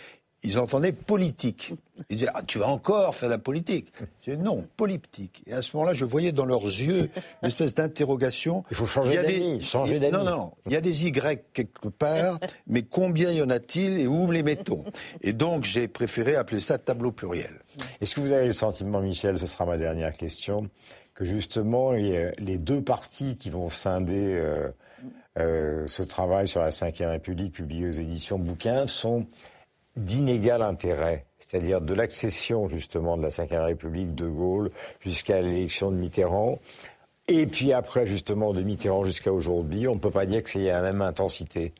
ils 0.43 0.57
entendaient 0.57 0.93
politique. 0.93 1.73
Ils 2.09 2.17
disaient 2.17 2.31
ah, 2.33 2.41
Tu 2.45 2.59
vas 2.59 2.67
encore 2.67 3.13
faire 3.13 3.29
la 3.29 3.37
politique 3.37 3.91
Je 4.21 4.31
disais 4.31 4.43
Non, 4.43 4.65
politique. 4.77 5.43
Et 5.47 5.53
à 5.53 5.61
ce 5.61 5.75
moment-là, 5.75 5.93
je 5.93 6.05
voyais 6.05 6.31
dans 6.31 6.45
leurs 6.45 6.63
yeux 6.63 7.09
une 7.41 7.47
espèce 7.47 7.73
d'interrogation. 7.73 8.63
Il 8.71 8.77
faut 8.77 8.85
changer 8.85 9.15
d'amis. 9.15 9.61
Changer 9.61 9.99
Non, 10.11 10.23
non, 10.23 10.51
il 10.65 10.73
y 10.73 10.75
a 10.75 10.81
des 10.81 11.07
Y 11.07 11.43
quelque 11.53 11.89
part, 11.89 12.39
mais 12.67 12.83
combien 12.83 13.31
y 13.31 13.41
en 13.41 13.49
a-t-il 13.49 13.99
et 13.99 14.07
où 14.07 14.31
les 14.31 14.43
mettons? 14.43 14.85
Et 15.21 15.33
donc, 15.33 15.65
j'ai 15.65 15.87
préféré 15.87 16.35
appeler 16.35 16.61
ça 16.61 16.77
tableau 16.77 17.11
pluriel. 17.11 17.59
Est-ce 18.01 18.15
que 18.15 18.21
vous 18.21 18.31
avez 18.31 18.45
le 18.45 18.53
sentiment, 18.53 19.01
Michel, 19.01 19.37
ce 19.37 19.47
sera 19.47 19.65
ma 19.65 19.77
dernière 19.77 20.13
question, 20.13 20.69
que 21.13 21.25
justement, 21.25 21.91
les 21.91 22.57
deux 22.57 22.81
partis 22.81 23.37
qui 23.37 23.49
vont 23.49 23.69
scinder. 23.69 24.35
Euh, 24.35 24.69
euh, 25.37 25.87
ce 25.87 26.03
travail 26.03 26.47
sur 26.47 26.59
la 26.59 26.69
Ve 26.69 27.07
République 27.07 27.53
publié 27.53 27.87
aux 27.87 27.93
éditions 27.93 28.37
Bouquins 28.37 28.87
sont 28.87 29.27
d'inégal 29.99 30.61
intérêt, 30.61 31.25
c'est-à-dire 31.39 31.81
de 31.81 31.93
l'accession 31.93 32.67
justement 32.67 33.17
de 33.17 33.23
la 33.23 33.29
Ve 33.29 33.63
République 33.63 34.15
de 34.15 34.27
Gaulle 34.27 34.71
jusqu'à 35.01 35.41
l'élection 35.41 35.91
de 35.91 35.97
Mitterrand, 35.97 36.59
et 37.27 37.45
puis 37.45 37.73
après 37.73 38.05
justement 38.05 38.53
de 38.53 38.61
Mitterrand 38.61 39.03
jusqu'à 39.03 39.31
aujourd'hui, 39.31 39.87
on 39.87 39.95
ne 39.95 39.99
peut 39.99 40.09
pas 40.09 40.25
dire 40.25 40.41
que 40.41 40.49
c'est 40.49 40.63
la 40.63 40.81
même 40.81 41.01
intensité. 41.01 41.73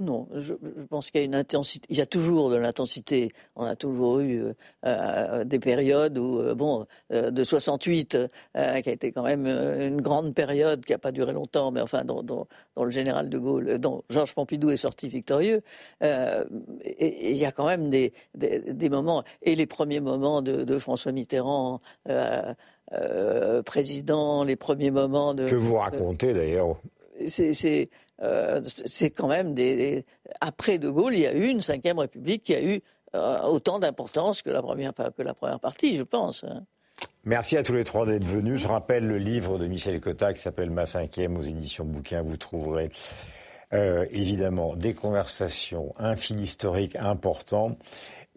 Non, 0.00 0.28
je, 0.34 0.54
pense 0.88 1.10
qu'il 1.10 1.20
y 1.20 1.22
a 1.22 1.26
une 1.26 1.34
intensité. 1.34 1.86
Il 1.90 1.96
y 1.98 2.00
a 2.00 2.06
toujours 2.06 2.48
de 2.48 2.56
l'intensité. 2.56 3.32
On 3.54 3.64
a 3.64 3.76
toujours 3.76 4.20
eu 4.20 4.42
euh, 4.42 4.54
euh, 4.86 5.44
des 5.44 5.58
périodes 5.58 6.16
où, 6.16 6.40
euh, 6.40 6.54
bon, 6.54 6.86
de 7.10 7.44
68, 7.44 8.16
qui 8.54 8.58
a 8.58 8.78
été 8.78 9.12
quand 9.12 9.24
même 9.24 9.46
une 9.46 10.00
grande 10.00 10.34
période 10.34 10.86
qui 10.86 10.92
n'a 10.92 10.98
pas 10.98 11.12
duré 11.12 11.34
longtemps, 11.34 11.70
mais 11.70 11.82
enfin, 11.82 12.04
dont, 12.04 12.46
le 12.78 12.90
général 12.90 13.28
de 13.28 13.38
Gaulle, 13.38 13.78
dont 13.78 14.02
Georges 14.08 14.34
Pompidou 14.34 14.70
est 14.70 14.78
sorti 14.78 15.06
victorieux. 15.06 15.60
et 16.00 17.30
il 17.30 17.36
y 17.36 17.44
a 17.44 17.52
quand 17.52 17.66
même 17.66 17.90
des, 17.90 18.14
des, 18.34 18.88
moments, 18.88 19.22
et 19.42 19.54
les 19.54 19.66
premiers 19.66 20.00
moments 20.00 20.40
de, 20.40 20.64
de 20.64 20.78
François 20.78 21.12
Mitterrand. 21.12 21.78
président, 23.66 24.44
les 24.44 24.56
premiers 24.56 24.90
moments 24.90 25.34
de... 25.34 25.46
Que 25.46 25.56
vous 25.56 25.76
racontez 25.76 26.32
d'ailleurs. 26.32 26.80
C'est 27.26 27.90
euh, 28.22 28.60
c'est 28.64 29.10
quand 29.10 29.28
même 29.28 29.54
des, 29.54 30.04
Après 30.40 30.78
De 30.78 30.90
Gaulle, 30.90 31.14
il 31.14 31.20
y 31.20 31.26
a 31.26 31.34
eu 31.34 31.46
une 31.46 31.60
cinquième 31.60 31.98
République 31.98 32.42
qui 32.44 32.54
a 32.54 32.62
eu 32.62 32.80
euh, 33.14 33.40
autant 33.42 33.78
d'importance 33.78 34.42
que 34.42 34.50
la 34.50 34.62
première 34.62 34.94
partie, 35.60 35.96
je 35.96 36.02
pense. 36.02 36.44
Hein. 36.44 36.64
Merci 37.24 37.56
à 37.56 37.62
tous 37.62 37.74
les 37.74 37.84
trois 37.84 38.06
d'être 38.06 38.24
venus. 38.24 38.60
Je 38.60 38.68
rappelle 38.68 39.06
le 39.06 39.18
livre 39.18 39.58
de 39.58 39.66
Michel 39.66 40.00
Cotta 40.00 40.32
qui 40.32 40.40
s'appelle 40.40 40.70
Ma 40.70 40.86
cinquième 40.86 41.36
aux 41.36 41.42
éditions 41.42 41.84
bouquins. 41.84 42.22
Vous 42.22 42.36
trouverez 42.36 42.90
euh, 43.72 44.06
évidemment 44.10 44.74
des 44.74 44.94
conversations, 44.94 45.94
un 45.98 46.16
fil 46.16 46.40
historique 46.40 46.96
important 46.96 47.76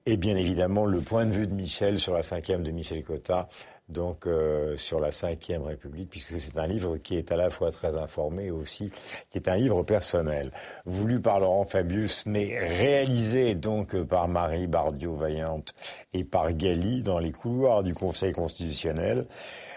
et 0.06 0.18
bien 0.18 0.36
évidemment 0.36 0.86
le 0.86 1.00
point 1.00 1.26
de 1.26 1.32
vue 1.32 1.48
de 1.48 1.54
Michel 1.54 1.98
sur 1.98 2.14
la 2.14 2.24
cinquième 2.24 2.62
de 2.62 2.72
Michel 2.72 3.04
Cotta 3.04 3.48
donc 3.90 4.28
euh, 4.28 4.78
sur 4.78 5.00
la 5.00 5.10
Ve 5.10 5.64
République, 5.66 6.10
puisque 6.10 6.40
c'est 6.40 6.58
un 6.58 6.68
livre 6.68 6.98
qui 6.98 7.18
est 7.18 7.32
à 7.32 7.38
la 7.38 7.50
fois 7.50 7.72
très 7.72 7.98
informé 7.98 8.46
et 8.46 8.52
aussi 8.52 8.92
qui 9.30 9.38
est 9.38 9.48
un 9.48 9.56
livre 9.56 9.84
personnel, 9.84 10.52
voulu 10.86 11.20
par 11.22 11.40
Laurent 11.40 11.66
Fabius, 11.66 12.26
mais 12.26 12.58
réalisé 12.60 13.56
donc 13.56 14.02
par 14.04 14.28
Marie 14.28 14.68
Bardio-Vaillante 14.68 15.74
et 16.14 16.24
par 16.24 16.54
Gali 16.54 17.02
dans 17.02 17.20
les 17.20 17.32
couloirs 17.32 17.84
du 17.84 17.94
Conseil 17.94 18.32
constitutionnel. 18.32 19.28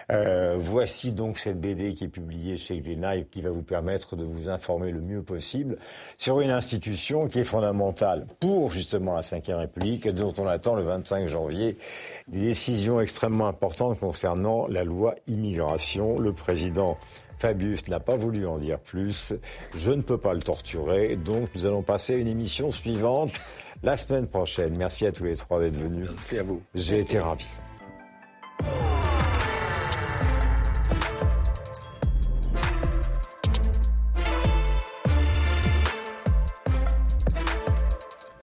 Euh, 0.09 0.55
voici 0.57 1.11
donc 1.11 1.37
cette 1.37 1.59
BD 1.59 1.93
qui 1.93 2.05
est 2.05 2.09
publiée 2.09 2.55
chez 2.55 2.79
Glénat 2.79 3.17
et 3.17 3.25
qui 3.25 3.41
va 3.41 3.49
vous 3.49 3.61
permettre 3.61 4.15
de 4.15 4.23
vous 4.23 4.47
informer 4.47 4.91
le 4.91 5.01
mieux 5.01 5.21
possible 5.21 5.77
sur 6.15 6.39
une 6.39 6.49
institution 6.49 7.27
qui 7.27 7.39
est 7.39 7.43
fondamentale 7.43 8.25
pour 8.39 8.71
justement 8.71 9.15
la 9.15 9.21
Ve 9.21 9.57
République, 9.57 10.07
dont 10.07 10.33
on 10.37 10.47
attend 10.47 10.75
le 10.75 10.83
25 10.83 11.27
janvier 11.27 11.77
des 12.29 12.39
décisions 12.39 13.01
extrêmement 13.01 13.47
importantes 13.47 13.96
concernant 13.97 14.67
la 14.67 14.83
loi 14.83 15.15
immigration. 15.27 16.17
Le 16.17 16.31
président 16.31 16.97
Fabius 17.39 17.87
n'a 17.87 17.99
pas 17.99 18.15
voulu 18.15 18.47
en 18.47 18.57
dire 18.57 18.79
plus. 18.79 19.33
Je 19.75 19.91
ne 19.91 20.01
peux 20.01 20.17
pas 20.17 20.33
le 20.33 20.41
torturer, 20.41 21.15
donc 21.15 21.49
nous 21.55 21.65
allons 21.65 21.83
passer 21.83 22.13
à 22.13 22.17
une 22.17 22.27
émission 22.27 22.71
suivante 22.71 23.31
la 23.83 23.97
semaine 23.97 24.27
prochaine. 24.27 24.75
Merci 24.75 25.05
à 25.05 25.11
tous 25.11 25.25
les 25.25 25.35
trois 25.35 25.59
d'être 25.59 25.75
venus. 25.75 26.07
Merci 26.09 26.39
à 26.39 26.43
vous. 26.43 26.61
J'ai 26.73 26.99
été 26.99 27.19
ravi. 27.19 27.47